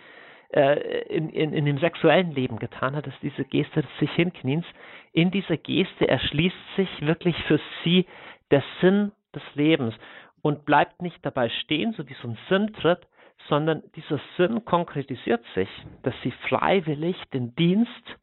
[0.52, 4.66] äh, in, in, in dem sexuellen Leben getan hat, ist diese Geste des sich hinkniens.
[5.12, 8.06] In dieser Geste erschließt sich wirklich für sie
[8.50, 9.94] der Sinn des Lebens
[10.42, 13.06] und bleibt nicht dabei stehen, so wie so ein Sinntritt,
[13.48, 15.68] sondern dieser Sinn konkretisiert sich,
[16.02, 18.18] dass sie freiwillig den Dienst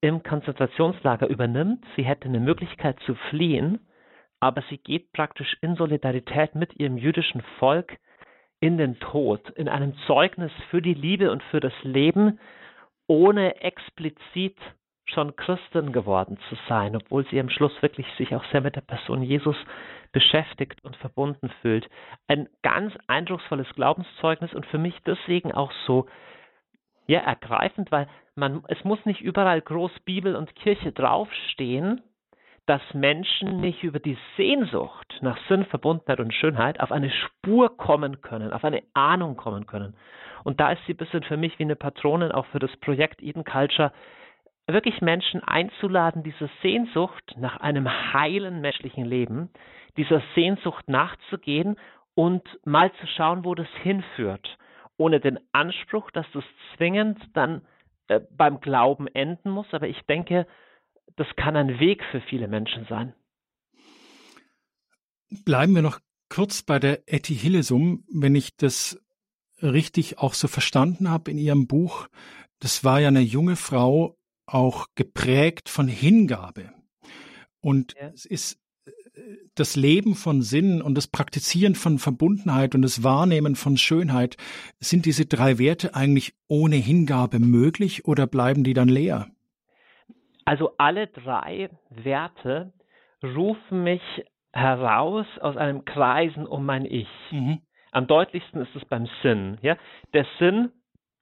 [0.00, 1.84] im Konzentrationslager übernimmt.
[1.96, 3.86] Sie hätte eine Möglichkeit zu fliehen,
[4.40, 7.98] aber sie geht praktisch in Solidarität mit ihrem jüdischen Volk
[8.60, 12.38] in den Tod, in einem Zeugnis für die Liebe und für das Leben,
[13.06, 14.56] ohne explizit
[15.06, 18.82] schon Christin geworden zu sein, obwohl sie am Schluss wirklich sich auch sehr mit der
[18.82, 19.56] Person Jesus
[20.12, 21.88] beschäftigt und verbunden fühlt.
[22.28, 26.06] Ein ganz eindrucksvolles Glaubenszeugnis und für mich deswegen auch so
[27.06, 28.06] ja, ergreifend, weil
[28.40, 32.02] man, es muss nicht überall groß Bibel und Kirche draufstehen,
[32.66, 38.20] dass Menschen nicht über die Sehnsucht nach Sinn, Verbundenheit und Schönheit auf eine Spur kommen
[38.20, 39.96] können, auf eine Ahnung kommen können.
[40.44, 43.22] Und da ist sie ein bisschen für mich wie eine Patronin auch für das Projekt
[43.22, 43.92] Eden Culture,
[44.66, 49.50] wirklich Menschen einzuladen, diese Sehnsucht nach einem heilen menschlichen Leben,
[49.96, 51.76] dieser Sehnsucht nachzugehen
[52.14, 54.58] und mal zu schauen, wo das hinführt,
[54.96, 56.44] ohne den Anspruch, dass das
[56.76, 57.62] zwingend dann
[58.10, 59.66] äh, beim Glauben enden muss.
[59.70, 60.46] Aber ich denke,
[61.14, 63.14] das kann ein Weg für viele Menschen sein.
[65.44, 69.00] Bleiben wir noch kurz bei der Etty Hillesum, wenn ich das
[69.62, 72.08] richtig auch so verstanden habe in ihrem Buch.
[72.58, 76.72] Das war ja eine junge Frau, auch geprägt von Hingabe.
[77.60, 78.08] Und ja.
[78.08, 78.58] es ist
[79.60, 84.36] das Leben von Sinn und das Praktizieren von Verbundenheit und das Wahrnehmen von Schönheit,
[84.78, 89.28] sind diese drei Werte eigentlich ohne Hingabe möglich oder bleiben die dann leer?
[90.46, 92.72] Also alle drei Werte
[93.22, 94.02] rufen mich
[94.52, 97.08] heraus aus einem Kreisen um mein Ich.
[97.30, 97.60] Mhm.
[97.92, 99.58] Am deutlichsten ist es beim Sinn.
[99.62, 99.76] Ja?
[100.14, 100.70] Der Sinn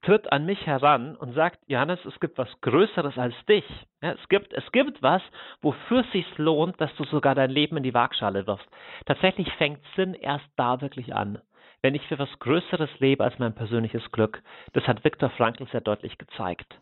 [0.03, 3.65] tritt an mich heran und sagt, Johannes, es gibt was Größeres als dich.
[4.01, 5.23] Ja, es, gibt, es gibt was,
[5.61, 8.69] wofür es sich lohnt, dass du sogar dein Leben in die Waagschale wirfst.
[9.07, 11.41] Tatsächlich fängt Sinn erst da wirklich an.
[11.83, 14.43] Wenn ich für was Größeres lebe als mein persönliches Glück.
[14.73, 16.79] Das hat Viktor Frankl sehr deutlich gezeigt.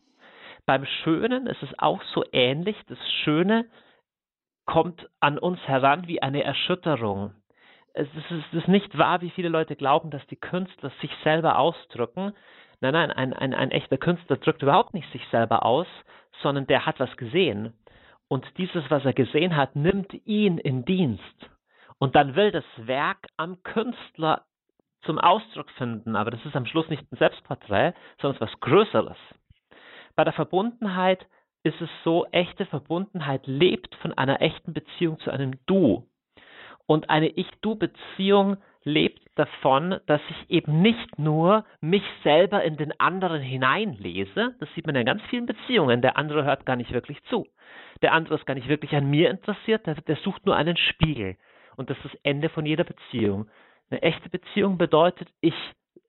[0.65, 2.77] Beim Schönen ist es auch so ähnlich.
[2.89, 3.67] Das Schöne
[4.67, 7.33] kommt an uns heran wie eine Erschütterung.
[7.95, 8.09] Es
[8.53, 12.35] ist, nicht wahr, wie viele Leute glauben, dass die Künstler sich selber ausdrücken,
[12.81, 15.87] Nein, nein, ein, ein, ein echter Künstler drückt überhaupt nicht sich selber aus,
[16.43, 17.73] sondern der hat was gesehen.
[18.29, 21.51] Und dieses, was er gesehen hat, nimmt ihn in Dienst.
[21.99, 24.45] Und dann will das Werk am Künstler
[25.03, 26.17] zum Ausdruck finden.
[26.17, 29.17] Aber das ist am Schluss nicht ein Selbstporträt, sondern was Größeres.
[30.17, 31.27] Bei der Verbundenheit
[31.63, 36.07] ist es so, echte Verbundenheit lebt von einer echten Beziehung zu einem Du.
[36.87, 43.43] Und eine Ich-Du-Beziehung lebt davon, dass ich eben nicht nur mich selber in den anderen
[43.43, 47.47] hineinlese, das sieht man in ganz vielen Beziehungen, der andere hört gar nicht wirklich zu.
[48.01, 51.37] Der andere ist gar nicht wirklich an mir interessiert, der, der sucht nur einen Spiegel.
[51.77, 53.49] Und das ist das Ende von jeder Beziehung.
[53.91, 55.55] Eine echte Beziehung bedeutet, ich,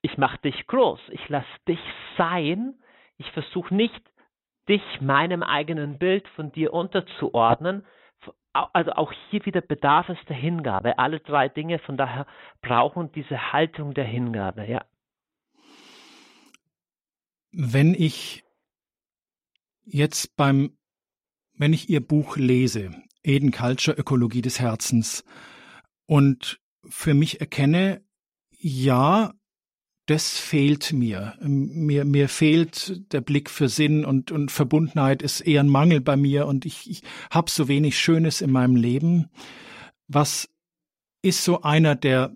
[0.04, 1.80] ich mache dich groß, ich lasse dich
[2.16, 2.76] sein,
[3.18, 4.02] ich versuche nicht,
[4.70, 7.86] dich meinem eigenen Bild von dir unterzuordnen,
[8.74, 10.98] also auch hier wieder bedarf es der Hingabe.
[11.00, 12.26] Alle drei Dinge von daher
[12.62, 14.86] brauchen diese Haltung der Hingabe, ja.
[17.52, 18.44] Wenn ich
[19.84, 20.78] jetzt beim,
[21.54, 22.92] wenn ich Ihr Buch lese,
[23.24, 25.24] Eden Culture, Ökologie des Herzens,
[26.06, 28.02] und für mich erkenne,
[28.52, 29.34] ja,
[30.08, 31.36] das fehlt mir.
[31.42, 36.16] Mir, mir fehlt der Blick für Sinn und, und Verbundenheit ist eher ein Mangel bei
[36.16, 39.30] mir und ich, ich habe so wenig Schönes in meinem Leben.
[40.08, 40.50] Was
[41.22, 42.36] ist so einer der,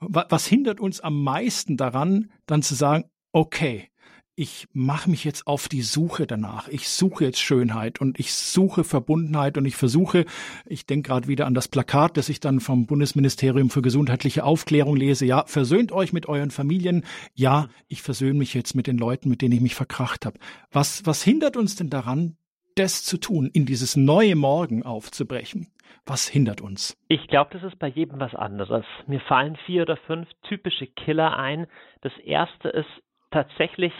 [0.00, 3.90] was hindert uns am meisten daran, dann zu sagen, okay,
[4.34, 6.68] ich mache mich jetzt auf die Suche danach.
[6.68, 10.24] Ich suche jetzt Schönheit und ich suche Verbundenheit und ich versuche,
[10.64, 14.96] ich denke gerade wieder an das Plakat, das ich dann vom Bundesministerium für gesundheitliche Aufklärung
[14.96, 15.26] lese.
[15.26, 17.04] Ja, versöhnt euch mit euren Familien.
[17.34, 20.38] Ja, ich versöhne mich jetzt mit den Leuten, mit denen ich mich verkracht habe.
[20.70, 22.36] Was, was hindert uns denn daran,
[22.76, 25.68] das zu tun, in dieses neue Morgen aufzubrechen?
[26.06, 26.96] Was hindert uns?
[27.08, 28.84] Ich glaube, das ist bei jedem was anderes.
[29.06, 31.66] Mir fallen vier oder fünf typische Killer ein.
[32.00, 32.88] Das erste ist
[33.30, 33.92] tatsächlich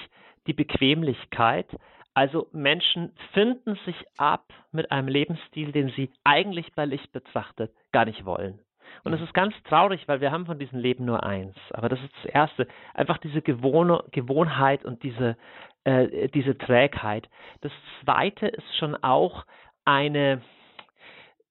[0.46, 1.66] die Bequemlichkeit.
[2.14, 8.04] Also Menschen finden sich ab mit einem Lebensstil, den sie eigentlich bei Licht betrachtet gar
[8.04, 8.60] nicht wollen.
[9.04, 11.56] Und es ist ganz traurig, weil wir haben von diesem Leben nur eins.
[11.70, 12.68] Aber das ist das Erste.
[12.94, 15.36] Einfach diese Gewohn Gewohnheit und diese,
[15.84, 17.28] äh, diese Trägheit.
[17.62, 17.72] Das
[18.02, 19.44] Zweite ist schon auch
[19.84, 20.42] eine,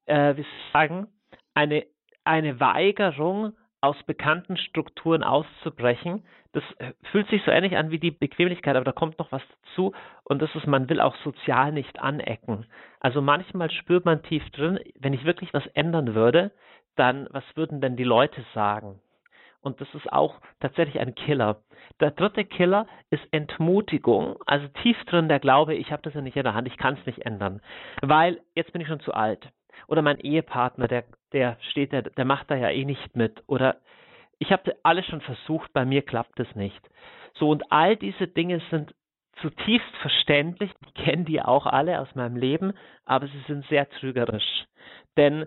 [0.06, 1.08] äh, wie soll ich sagen,
[1.54, 1.86] eine,
[2.24, 6.23] eine Weigerung, aus bekannten Strukturen auszubrechen.
[6.53, 6.63] Das
[7.11, 10.41] fühlt sich so ähnlich an wie die Bequemlichkeit, aber da kommt noch was dazu und
[10.41, 12.65] das ist, man will auch sozial nicht anecken.
[12.99, 16.51] Also manchmal spürt man tief drin, wenn ich wirklich was ändern würde,
[16.95, 18.99] dann was würden denn die Leute sagen?
[19.61, 21.61] Und das ist auch tatsächlich ein Killer.
[21.99, 24.38] Der dritte Killer ist Entmutigung.
[24.45, 26.95] Also tief drin der Glaube, ich habe das ja nicht in der Hand, ich kann
[26.95, 27.61] es nicht ändern.
[28.01, 29.51] Weil jetzt bin ich schon zu alt.
[29.88, 31.03] Oder mein Ehepartner, der,
[31.34, 33.43] der steht, der, der macht da ja eh nicht mit.
[33.47, 33.77] Oder
[34.39, 36.82] ich habe alles schon versucht, bei mir klappt es nicht.
[37.36, 38.93] So, und all diese Dinge sind
[39.41, 42.73] zutiefst verständlich, ich kenne die auch alle aus meinem Leben,
[43.05, 44.65] aber sie sind sehr trügerisch.
[45.17, 45.45] Denn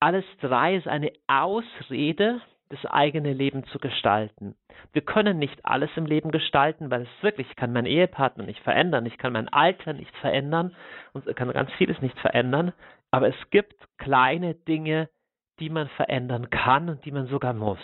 [0.00, 4.54] alles drei ist eine Ausrede, das eigene Leben zu gestalten.
[4.92, 8.60] Wir können nicht alles im Leben gestalten, weil es wirklich, ich kann meinen Ehepartner nicht
[8.60, 10.74] verändern, ich kann mein Alter nicht verändern
[11.12, 12.72] und kann ganz vieles nicht verändern,
[13.10, 15.08] aber es gibt kleine Dinge,
[15.60, 17.78] die man verändern kann und die man sogar muss.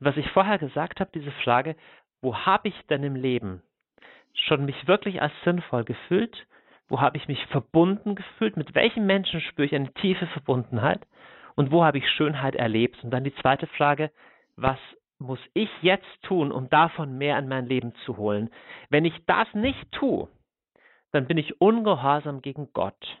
[0.00, 1.76] Und was ich vorher gesagt habe, diese Frage,
[2.20, 3.62] wo habe ich denn im Leben
[4.32, 6.46] schon mich wirklich als sinnvoll gefühlt?
[6.88, 8.56] Wo habe ich mich verbunden gefühlt?
[8.56, 11.06] Mit welchen Menschen spüre ich eine tiefe Verbundenheit?
[11.54, 13.02] Und wo habe ich Schönheit erlebt?
[13.02, 14.10] Und dann die zweite Frage,
[14.56, 14.78] was
[15.18, 18.50] muss ich jetzt tun, um davon mehr in mein Leben zu holen?
[18.90, 20.28] Wenn ich das nicht tue,
[21.12, 23.18] dann bin ich ungehorsam gegen Gott.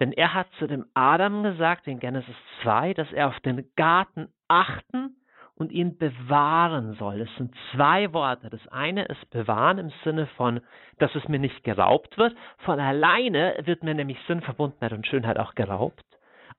[0.00, 4.28] Denn er hat zu dem Adam gesagt, in Genesis 2, dass er auf den Garten
[4.48, 5.16] achten
[5.56, 7.20] und ihn bewahren soll.
[7.20, 8.48] Es sind zwei Worte.
[8.48, 10.60] Das eine ist bewahren im Sinne von,
[10.98, 12.34] dass es mir nicht geraubt wird.
[12.64, 16.02] Von alleine wird mir nämlich Sinnverbundenheit und Schönheit auch geraubt.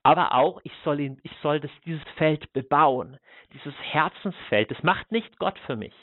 [0.04, 3.18] Aber auch, ich soll, ihn, ich soll das, dieses Feld bebauen,
[3.52, 4.70] dieses Herzensfeld.
[4.70, 5.94] Das macht nicht Gott für mich.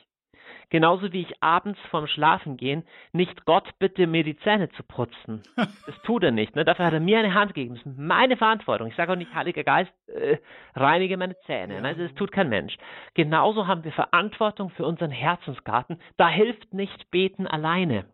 [0.70, 5.44] Genauso wie ich abends vorm Schlafengehen nicht Gott bitte, mir die Zähne zu putzen.
[5.86, 6.56] Das tut er nicht.
[6.56, 6.66] Ne?
[6.66, 7.76] Dafür hat er mir eine Hand gegeben.
[7.76, 8.88] Das ist meine Verantwortung.
[8.88, 10.38] Ich sage auch nicht, Heiliger Geist, äh,
[10.76, 11.82] reinige meine Zähne.
[11.82, 11.96] Ne?
[11.96, 12.78] Das tut kein Mensch.
[13.16, 16.00] Genauso haben wir Verantwortung für unseren Herzensgarten.
[16.18, 18.06] Da hilft nicht beten alleine.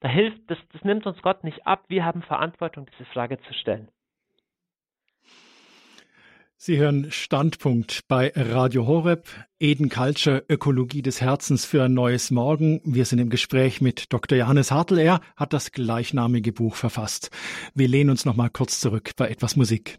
[0.00, 1.84] Da hilft, das, das nimmt uns Gott nicht ab.
[1.88, 3.88] Wir haben Verantwortung, diese Frage zu stellen.
[6.56, 9.28] Sie hören Standpunkt bei Radio Horeb,
[9.58, 12.80] Eden Culture, Ökologie des Herzens für ein neues Morgen.
[12.84, 14.38] Wir sind im Gespräch mit Dr.
[14.38, 14.98] Johannes Hartl.
[14.98, 17.30] Er hat das gleichnamige Buch verfasst.
[17.74, 19.98] Wir lehnen uns noch mal kurz zurück bei etwas Musik.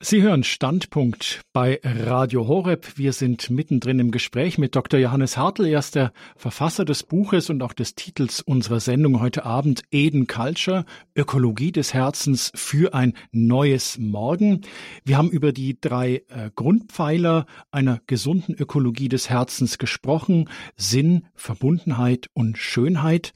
[0.00, 2.98] Sie hören Standpunkt bei Radio Horeb.
[2.98, 5.00] Wir sind mittendrin im Gespräch mit Dr.
[5.00, 5.66] Johannes Hartl.
[5.66, 10.28] Er ist der Verfasser des Buches und auch des Titels unserer Sendung heute Abend Eden
[10.28, 10.84] Culture,
[11.16, 14.60] Ökologie des Herzens für ein neues Morgen.
[15.04, 20.48] Wir haben über die drei äh, Grundpfeiler einer gesunden Ökologie des Herzens gesprochen.
[20.76, 23.32] Sinn, Verbundenheit und Schönheit.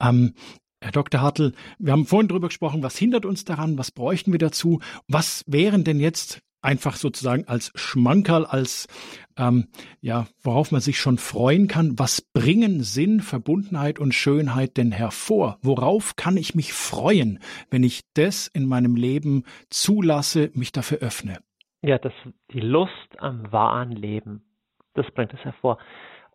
[0.00, 0.34] Ähm,
[0.80, 1.20] Herr Dr.
[1.20, 5.42] Hartl, wir haben vorhin darüber gesprochen, was hindert uns daran, was bräuchten wir dazu, was
[5.46, 8.88] wären denn jetzt einfach sozusagen als Schmankerl, als
[9.38, 9.68] ähm,
[10.00, 15.58] ja, worauf man sich schon freuen kann, was bringen Sinn, Verbundenheit und Schönheit denn hervor?
[15.62, 17.38] Worauf kann ich mich freuen,
[17.70, 21.38] wenn ich das in meinem Leben zulasse, mich dafür öffne?
[21.82, 22.12] Ja, das
[22.50, 24.42] die Lust am wahren Leben,
[24.94, 25.78] das bringt es hervor.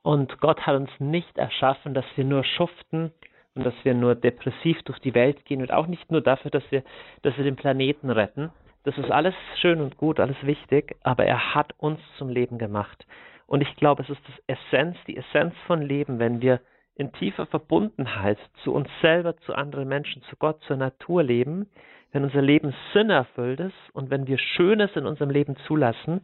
[0.01, 3.11] Und Gott hat uns nicht erschaffen, dass wir nur schuften,
[3.55, 6.63] und dass wir nur depressiv durch die Welt gehen und auch nicht nur dafür, dass
[6.71, 6.83] wir,
[7.21, 8.51] dass wir den Planeten retten.
[8.83, 13.05] Das ist alles schön und gut, alles wichtig, aber er hat uns zum Leben gemacht.
[13.45, 16.61] Und ich glaube, es ist das Essenz, die Essenz von Leben, wenn wir
[16.95, 21.67] in tiefer Verbundenheit zu uns selber, zu anderen Menschen, zu Gott, zur Natur leben,
[22.11, 26.21] wenn unser Leben Sinn erfüllt ist und wenn wir Schönes in unserem Leben zulassen,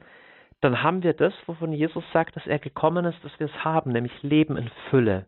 [0.61, 3.91] dann haben wir das, wovon Jesus sagt, dass er gekommen ist, dass wir es haben,
[3.91, 5.27] nämlich Leben in Fülle.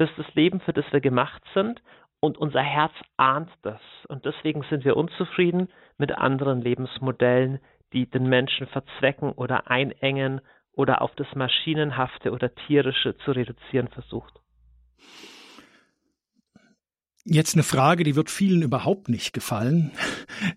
[0.00, 1.82] Das ist das Leben, für das wir gemacht sind
[2.20, 3.82] und unser Herz ahnt das.
[4.08, 7.58] Und deswegen sind wir unzufrieden mit anderen Lebensmodellen,
[7.92, 10.40] die den Menschen verzwecken oder einengen
[10.72, 14.32] oder auf das Maschinenhafte oder Tierische zu reduzieren versucht.
[17.26, 19.92] Jetzt eine Frage, die wird vielen überhaupt nicht gefallen.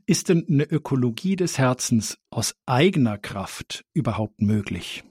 [0.05, 5.03] Ist denn eine Ökologie des Herzens aus eigener Kraft überhaupt möglich?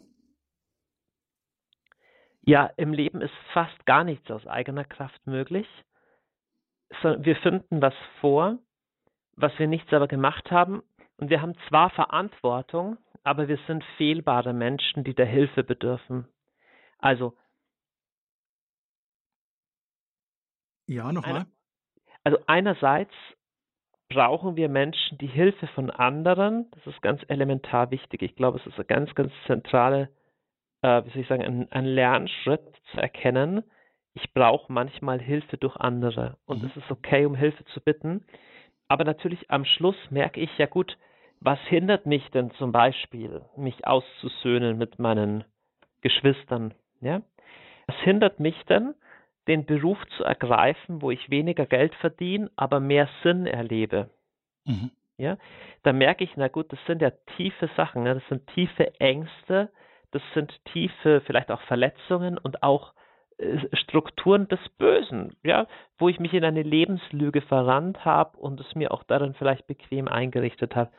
[2.45, 5.67] Ja, im Leben ist fast gar nichts aus eigener Kraft möglich.
[7.03, 8.59] Wir finden was vor,
[9.37, 10.83] was wir nicht selber gemacht haben.
[11.17, 16.27] Und wir haben zwar Verantwortung, aber wir sind fehlbare Menschen, die der Hilfe bedürfen.
[16.99, 17.37] Also.
[20.89, 21.47] Ja, nochmal.
[22.25, 23.13] Also einerseits
[24.09, 26.71] brauchen wir Menschen die Hilfe von anderen.
[26.73, 28.23] Das ist ganz elementar wichtig.
[28.23, 30.09] Ich glaube, es ist eine ganz, ganz zentrale
[30.83, 32.63] äh, wie soll ich sagen, ein, ein Lernschritt
[32.93, 33.63] zu erkennen,
[34.15, 36.69] ich brauche manchmal Hilfe durch andere und mhm.
[36.69, 38.25] es ist okay, um Hilfe zu bitten.
[38.89, 40.99] Aber natürlich am Schluss merke ich ja gut,
[41.41, 45.45] was hindert mich denn zum Beispiel, mich auszusöhnen mit meinen
[46.03, 46.75] Geschwistern?
[47.01, 47.23] Ja?
[47.87, 48.95] Was hindert mich denn,
[49.49, 54.11] den Beruf zu ergreifen, wo ich weniger Geld verdiene, aber mehr Sinn erlebe?
[54.67, 54.91] Mhm.
[55.17, 55.37] Ja?
[55.83, 58.15] Da merke ich, na gut, das sind ja tiefe Sachen, ne?
[58.15, 59.71] das sind tiefe Ängste,
[60.13, 62.95] das sind tiefe, vielleicht auch Verletzungen und auch
[63.39, 65.67] äh, Strukturen des Bösen, ja,
[65.99, 70.09] wo ich mich in eine Lebenslüge verrannt habe und es mir auch darin vielleicht bequem
[70.09, 70.91] eingerichtet habe.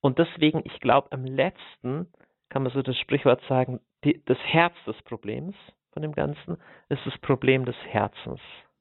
[0.00, 2.08] Und deswegen, ich glaube, am letzten
[2.48, 5.54] kann man so das Sprichwort sagen, die, das Herz des Problems
[5.92, 6.56] von dem Ganzen
[6.88, 8.40] ist das Problem des Herzens.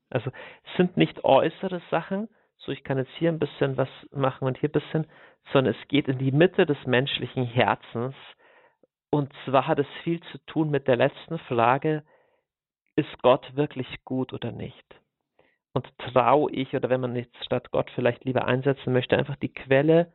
[0.09, 0.31] Also
[0.63, 4.57] es sind nicht äußere Sachen, so ich kann jetzt hier ein bisschen was machen und
[4.57, 5.07] hier ein bisschen,
[5.51, 8.15] sondern es geht in die Mitte des menschlichen Herzens.
[9.11, 12.03] Und zwar hat es viel zu tun mit der letzten Frage,
[12.95, 14.85] ist Gott wirklich gut oder nicht?
[15.73, 19.53] Und traue ich, oder wenn man jetzt statt Gott vielleicht lieber einsetzen möchte, einfach die
[19.53, 20.11] Quelle,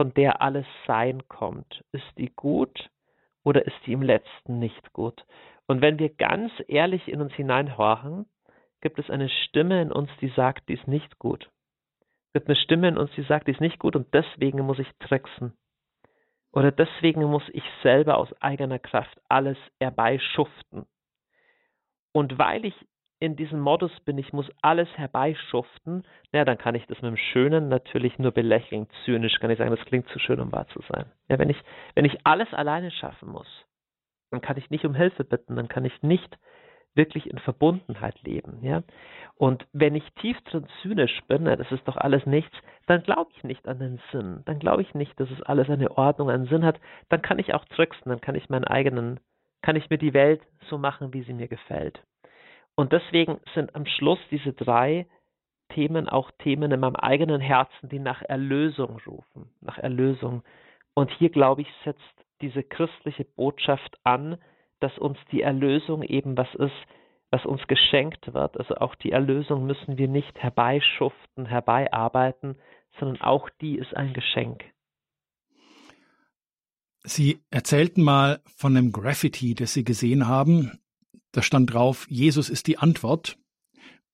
[0.00, 1.84] von der alles Sein kommt.
[1.92, 2.90] Ist die gut
[3.44, 5.24] oder ist die im letzten nicht gut?
[5.66, 8.26] Und wenn wir ganz ehrlich in uns hineinhorchen,
[8.80, 11.50] gibt es eine Stimme in uns, die sagt, die ist nicht gut.
[12.28, 14.78] Es gibt eine Stimme in uns, die sagt, die ist nicht gut und deswegen muss
[14.78, 15.52] ich tricksen.
[16.52, 20.86] Oder deswegen muss ich selber aus eigener Kraft alles herbeischuften.
[22.12, 22.74] Und weil ich
[23.20, 27.16] in diesem Modus bin, ich muss alles herbeischuften, ja, dann kann ich das mit dem
[27.16, 28.88] Schönen natürlich nur belächeln.
[29.04, 31.04] Zynisch kann ich sagen, das klingt zu schön, um wahr zu sein.
[31.28, 31.62] Ja, wenn ich,
[31.94, 33.48] wenn ich alles alleine schaffen muss,
[34.30, 36.38] dann kann ich nicht um Hilfe bitten, dann kann ich nicht
[36.94, 38.58] wirklich in Verbundenheit leben.
[38.62, 38.82] Ja?
[39.36, 42.54] Und wenn ich tief drin zynisch bin, ja, das ist doch alles nichts,
[42.86, 44.42] dann glaube ich nicht an den Sinn.
[44.46, 46.80] Dann glaube ich nicht, dass es alles eine Ordnung, einen Sinn hat.
[47.08, 49.20] Dann kann ich auch tricksen, dann kann ich meinen eigenen,
[49.62, 52.02] kann ich mir die Welt so machen, wie sie mir gefällt.
[52.74, 55.06] Und deswegen sind am Schluss diese drei
[55.70, 60.42] Themen auch Themen in meinem eigenen Herzen, die nach Erlösung rufen, nach Erlösung.
[60.94, 62.00] Und hier, glaube ich, setzt
[62.40, 64.38] diese christliche Botschaft an,
[64.80, 66.72] dass uns die Erlösung eben was ist,
[67.30, 68.58] was uns geschenkt wird.
[68.58, 72.56] Also auch die Erlösung müssen wir nicht herbeischuften, herbeiarbeiten,
[72.98, 74.64] sondern auch die ist ein Geschenk.
[77.02, 80.78] Sie erzählten mal von einem Graffiti, das Sie gesehen haben.
[81.32, 83.38] Da stand drauf, Jesus ist die Antwort.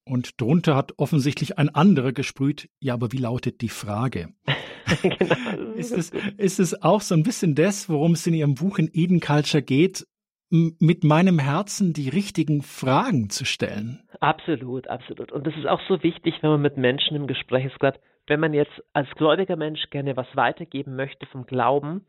[0.05, 4.29] Und drunter hat offensichtlich ein anderer gesprüht, ja, aber wie lautet die Frage?
[5.03, 5.73] genau.
[5.73, 8.89] ist, es, ist es auch so ein bisschen das, worum es in Ihrem Buch in
[8.93, 10.07] Eden Culture geht,
[10.51, 14.03] mit meinem Herzen die richtigen Fragen zu stellen?
[14.21, 15.33] Absolut, absolut.
[15.33, 18.41] Und das ist auch so wichtig, wenn man mit Menschen im Gespräch ist, gerade wenn
[18.41, 22.07] man jetzt als gläubiger Mensch gerne was weitergeben möchte vom Glauben,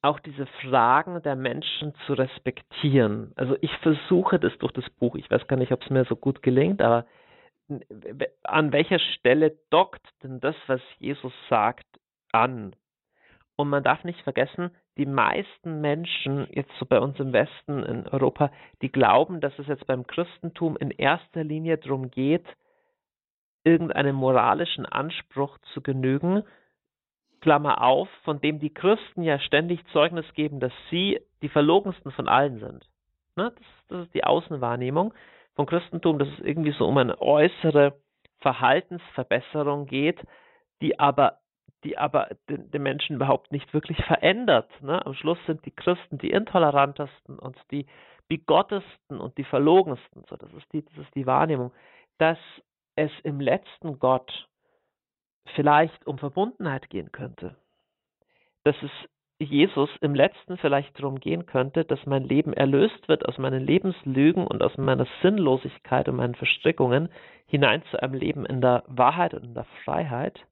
[0.00, 3.32] auch diese Fragen der Menschen zu respektieren.
[3.36, 6.16] Also ich versuche das durch das Buch, ich weiß gar nicht, ob es mir so
[6.16, 7.06] gut gelingt, aber
[8.44, 11.86] an welcher Stelle dockt denn das, was Jesus sagt,
[12.32, 12.74] an?
[13.56, 18.08] Und man darf nicht vergessen, die meisten Menschen, jetzt so bei uns im Westen, in
[18.08, 18.50] Europa,
[18.82, 22.44] die glauben, dass es jetzt beim Christentum in erster Linie darum geht,
[23.64, 26.42] irgendeinem moralischen Anspruch zu genügen,
[27.40, 32.28] Klammer auf, von dem die Christen ja ständig Zeugnis geben, dass sie die verlogensten von
[32.28, 32.84] allen sind.
[33.36, 33.52] Ne?
[33.54, 35.14] Das, das, ist die Außenwahrnehmung
[35.54, 37.96] vom Christentum, dass es irgendwie so um eine äußere
[38.40, 40.18] Verhaltensverbesserung geht,
[40.82, 41.38] die aber,
[41.84, 44.70] die aber den, den Menschen überhaupt nicht wirklich verändert.
[44.82, 45.04] Ne?
[45.04, 47.86] Am Schluss sind die Christen die intolerantesten und die
[48.28, 50.24] bigottesten und die verlogensten.
[50.28, 51.72] So, das ist die, das ist die Wahrnehmung,
[52.18, 52.38] dass
[52.96, 54.48] es im letzten Gott
[55.54, 57.56] vielleicht um Verbundenheit gehen könnte.
[58.64, 58.90] Dass es
[59.40, 64.46] Jesus im letzten vielleicht darum gehen könnte, dass mein Leben erlöst wird aus meinen Lebenslügen
[64.46, 67.08] und aus meiner Sinnlosigkeit und meinen Verstrickungen
[67.46, 70.44] hinein zu einem Leben in der Wahrheit und in der Freiheit,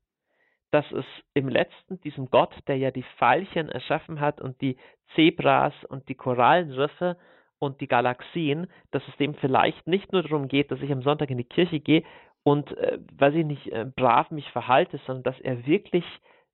[0.76, 4.76] dass es im letzten diesem Gott, der ja die Pfeilchen erschaffen hat und die
[5.14, 7.16] Zebras und die Korallenriffe
[7.58, 11.30] und die Galaxien, dass es dem vielleicht nicht nur darum geht, dass ich am Sonntag
[11.30, 12.02] in die Kirche gehe
[12.42, 16.04] und, äh, weiß ich nicht, äh, brav mich verhalte, sondern dass er wirklich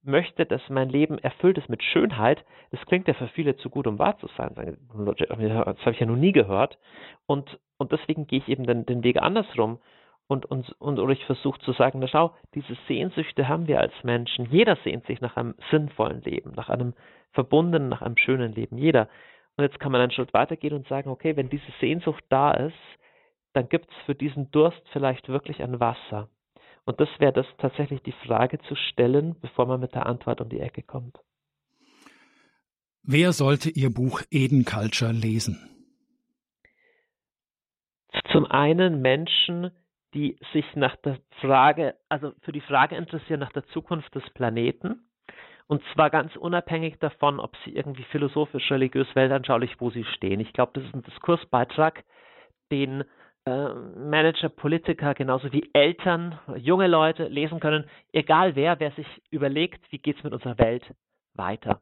[0.04, 2.44] möchte, dass mein Leben erfüllt ist mit Schönheit.
[2.70, 4.54] Das klingt ja für viele zu gut, um wahr zu sein.
[4.54, 6.78] Das habe ich ja noch nie gehört.
[7.26, 9.80] Und, und deswegen gehe ich eben den, den Weg andersrum.
[10.28, 13.92] Und, und, und oder ich versuche zu sagen, na schau, diese Sehnsüchte haben wir als
[14.02, 14.46] Menschen.
[14.50, 16.94] Jeder sehnt sich nach einem sinnvollen Leben, nach einem
[17.32, 18.78] verbundenen, nach einem schönen Leben.
[18.78, 19.08] Jeder.
[19.56, 22.74] Und jetzt kann man einen Schritt weitergehen und sagen, okay, wenn diese Sehnsucht da ist,
[23.52, 26.28] dann gibt es für diesen Durst vielleicht wirklich ein Wasser.
[26.84, 30.48] Und das wäre das tatsächlich die Frage zu stellen, bevor man mit der Antwort um
[30.48, 31.18] die Ecke kommt.
[33.02, 35.68] Wer sollte Ihr Buch Eden Culture lesen?
[38.30, 39.70] Zum einen Menschen,
[40.14, 45.06] die sich nach der Frage, also für die Frage interessieren nach der Zukunft des Planeten.
[45.66, 50.40] Und zwar ganz unabhängig davon, ob sie irgendwie philosophisch, religiös, weltanschaulich, wo sie stehen.
[50.40, 52.04] Ich glaube, das ist ein Diskursbeitrag,
[52.70, 53.04] den
[53.46, 59.80] äh, Manager, Politiker, genauso wie Eltern, junge Leute lesen können, egal wer, wer sich überlegt,
[59.90, 60.84] wie geht es mit unserer Welt
[61.34, 61.80] weiter.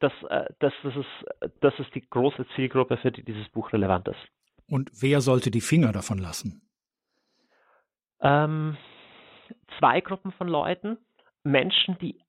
[0.00, 4.08] Das, äh, das, das, ist, das ist die große Zielgruppe, für die dieses Buch relevant
[4.08, 4.20] ist.
[4.66, 6.62] Und wer sollte die Finger davon lassen?
[8.22, 8.76] Ähm,
[9.78, 10.98] zwei Gruppen von Leuten.
[11.42, 12.20] Menschen, die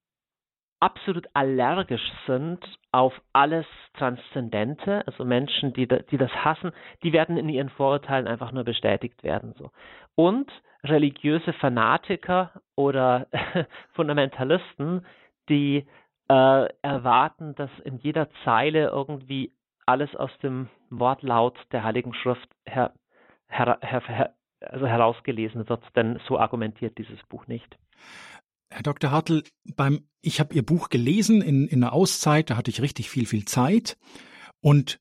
[0.80, 2.60] absolut allergisch sind
[2.92, 6.72] auf alles Transzendente, also Menschen, die, die das hassen,
[7.04, 9.54] die werden in ihren Vorurteilen einfach nur bestätigt werden.
[9.58, 9.72] So.
[10.16, 10.52] Und
[10.84, 13.28] religiöse Fanatiker oder
[13.94, 15.06] Fundamentalisten,
[15.50, 15.86] die
[16.30, 19.52] äh, erwarten, dass in jeder Zeile irgendwie
[19.86, 22.94] alles aus dem Wortlaut der Heiligen Schrift her,
[23.50, 27.78] her, her, also herausgelesen wird, denn so argumentiert dieses Buch nicht.
[28.70, 29.12] Herr Dr.
[29.12, 29.44] Hartl,
[29.76, 33.26] beim, ich habe Ihr Buch gelesen in, in einer Auszeit, da hatte ich richtig viel,
[33.26, 33.98] viel Zeit
[34.62, 35.00] und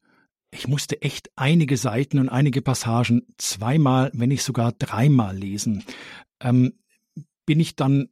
[0.51, 5.85] ich musste echt einige Seiten und einige Passagen zweimal, wenn nicht sogar dreimal lesen.
[6.41, 6.73] Ähm,
[7.47, 8.09] bin ich dann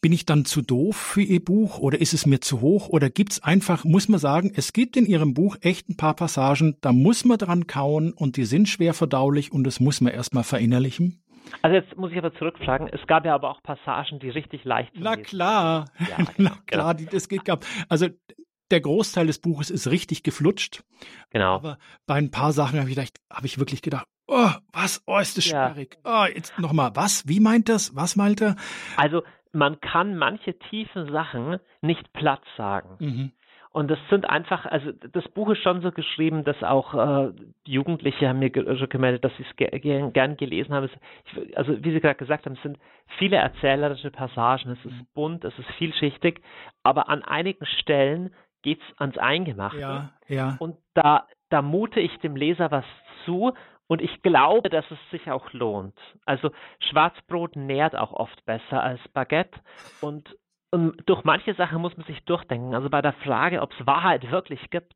[0.00, 3.10] bin ich dann zu doof für Ihr Buch oder ist es mir zu hoch oder
[3.10, 6.92] gibt's einfach, muss man sagen, es gibt in Ihrem Buch echt ein paar Passagen, da
[6.92, 11.22] muss man dran kauen und die sind schwer verdaulich und das muss man erstmal verinnerlichen?
[11.62, 14.92] Also jetzt muss ich aber zurückfragen, es gab ja aber auch Passagen, die richtig leicht
[14.92, 15.02] sind.
[15.02, 17.10] Na klar, ja, na klar, genau.
[17.10, 17.64] die, es gab.
[17.88, 18.08] Also
[18.70, 20.82] der Großteil des Buches ist richtig geflutscht.
[21.30, 21.54] Genau.
[21.54, 25.18] Aber bei ein paar Sachen habe ich gedacht, habe ich wirklich gedacht, oh, was, oh,
[25.18, 25.98] ist das sperrig.
[26.04, 26.24] Ja.
[26.24, 28.56] Oh, jetzt nochmal, was, wie meint das, was meint er?
[28.96, 29.22] Also
[29.56, 32.96] man kann manche tiefen Sachen nicht platt sagen.
[32.98, 33.32] Mhm.
[33.72, 37.32] Und das sind einfach, also das Buch ist schon so geschrieben, dass auch äh,
[37.66, 40.88] Jugendliche haben mir schon gemeldet, dass sie es ge ge gern gelesen haben.
[40.88, 42.78] Es, also wie Sie gerade gesagt haben, es sind
[43.18, 46.40] viele erzählerische Passagen, es ist bunt, es ist vielschichtig,
[46.84, 49.78] aber an einigen Stellen geht es ans Eingemachte.
[49.78, 50.56] Ja, ja.
[50.58, 52.86] Und da, da mute ich dem Leser was
[53.26, 53.52] zu
[53.88, 55.98] und ich glaube, dass es sich auch lohnt.
[56.24, 56.50] Also
[56.80, 59.60] Schwarzbrot nährt auch oft besser als Baguette
[60.00, 60.36] und
[60.72, 62.74] und durch manche Sachen muss man sich durchdenken.
[62.74, 64.94] Also bei der Frage, ob es Wahrheit wirklich gibt,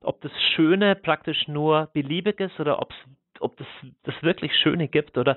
[0.00, 2.94] ob das Schöne praktisch nur beliebig ist oder ob's,
[3.38, 3.66] ob das
[4.04, 5.36] das wirklich Schöne gibt oder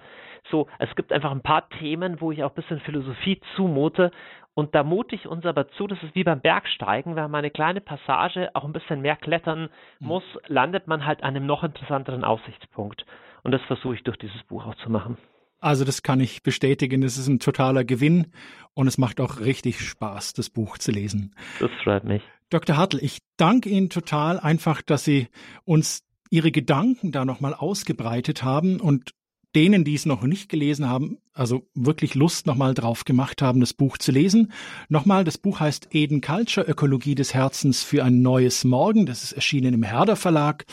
[0.49, 0.67] so.
[0.79, 4.11] Es gibt einfach ein paar Themen, wo ich auch ein bisschen Philosophie zumute.
[4.55, 7.51] Und da mute ich uns aber zu, das ist wie beim Bergsteigen, wenn man eine
[7.51, 9.69] kleine Passage auch ein bisschen mehr klettern
[9.99, 10.07] mhm.
[10.07, 13.05] muss, landet man halt an einem noch interessanteren Aussichtspunkt.
[13.43, 15.17] Und das versuche ich durch dieses Buch auch zu machen.
[15.59, 17.03] Also das kann ich bestätigen.
[17.03, 18.31] Es ist ein totaler Gewinn
[18.73, 21.35] und es macht auch richtig Spaß, das Buch zu lesen.
[21.59, 22.23] Das freut mich.
[22.49, 22.77] Dr.
[22.77, 25.27] Hartl, ich danke Ihnen total einfach, dass Sie
[25.65, 29.11] uns Ihre Gedanken da nochmal ausgebreitet haben und
[29.55, 33.73] denen, die es noch nicht gelesen haben, also wirklich Lust nochmal drauf gemacht haben, das
[33.73, 34.51] Buch zu lesen.
[34.89, 39.05] Nochmal, das Buch heißt Eden Culture, Ökologie des Herzens für ein neues Morgen.
[39.05, 40.65] Das ist erschienen im Herder Verlag.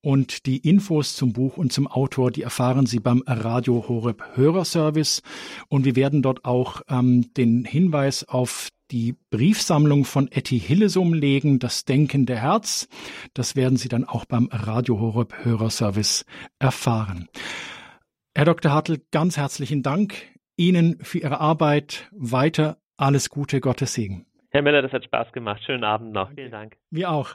[0.00, 5.22] Und die Infos zum Buch und zum Autor, die erfahren Sie beim Radio Horeb Hörerservice.
[5.68, 11.58] Und wir werden dort auch ähm, den Hinweis auf die Briefsammlung von Etty Hillesum legen,
[11.58, 12.88] das denkende Herz.
[13.34, 16.24] Das werden Sie dann auch beim Radio Horeb Hörerservice
[16.58, 17.28] erfahren.
[18.34, 18.72] Herr Dr.
[18.72, 20.14] Hartl, ganz herzlichen Dank
[20.56, 22.08] Ihnen für Ihre Arbeit.
[22.12, 24.26] Weiter alles Gute, Gottes Segen.
[24.50, 25.62] Herr Miller, das hat Spaß gemacht.
[25.64, 26.30] Schönen Abend noch.
[26.34, 26.76] Vielen Dank.
[26.90, 27.34] Wir auch.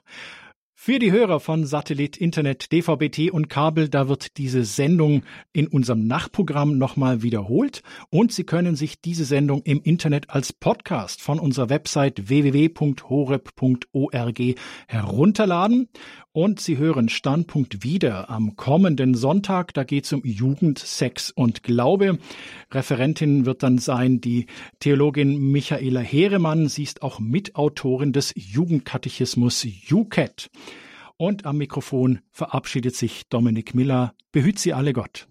[0.76, 5.24] Für die Hörer von Satellit, Internet, DVB-T und Kabel, da wird diese Sendung
[5.54, 11.22] in unserem Nachprogramm nochmal wiederholt und Sie können sich diese Sendung im Internet als Podcast
[11.22, 14.42] von unserer Website www.horeb.org
[14.88, 15.88] herunterladen
[16.34, 19.74] und Sie hören Standpunkt wieder am kommenden Sonntag.
[19.76, 22.18] Da geht es um Jugend, Sex und Glaube.
[22.72, 24.48] Referentin wird dann sein die
[24.80, 26.68] Theologin Michaela Heeremann.
[26.68, 30.50] Sie ist auch Mitautorin des Jugendkatechismus JUCAT.
[31.18, 34.14] Und am Mikrofon verabschiedet sich Dominik Miller.
[34.32, 35.28] Behüt Sie alle Gott.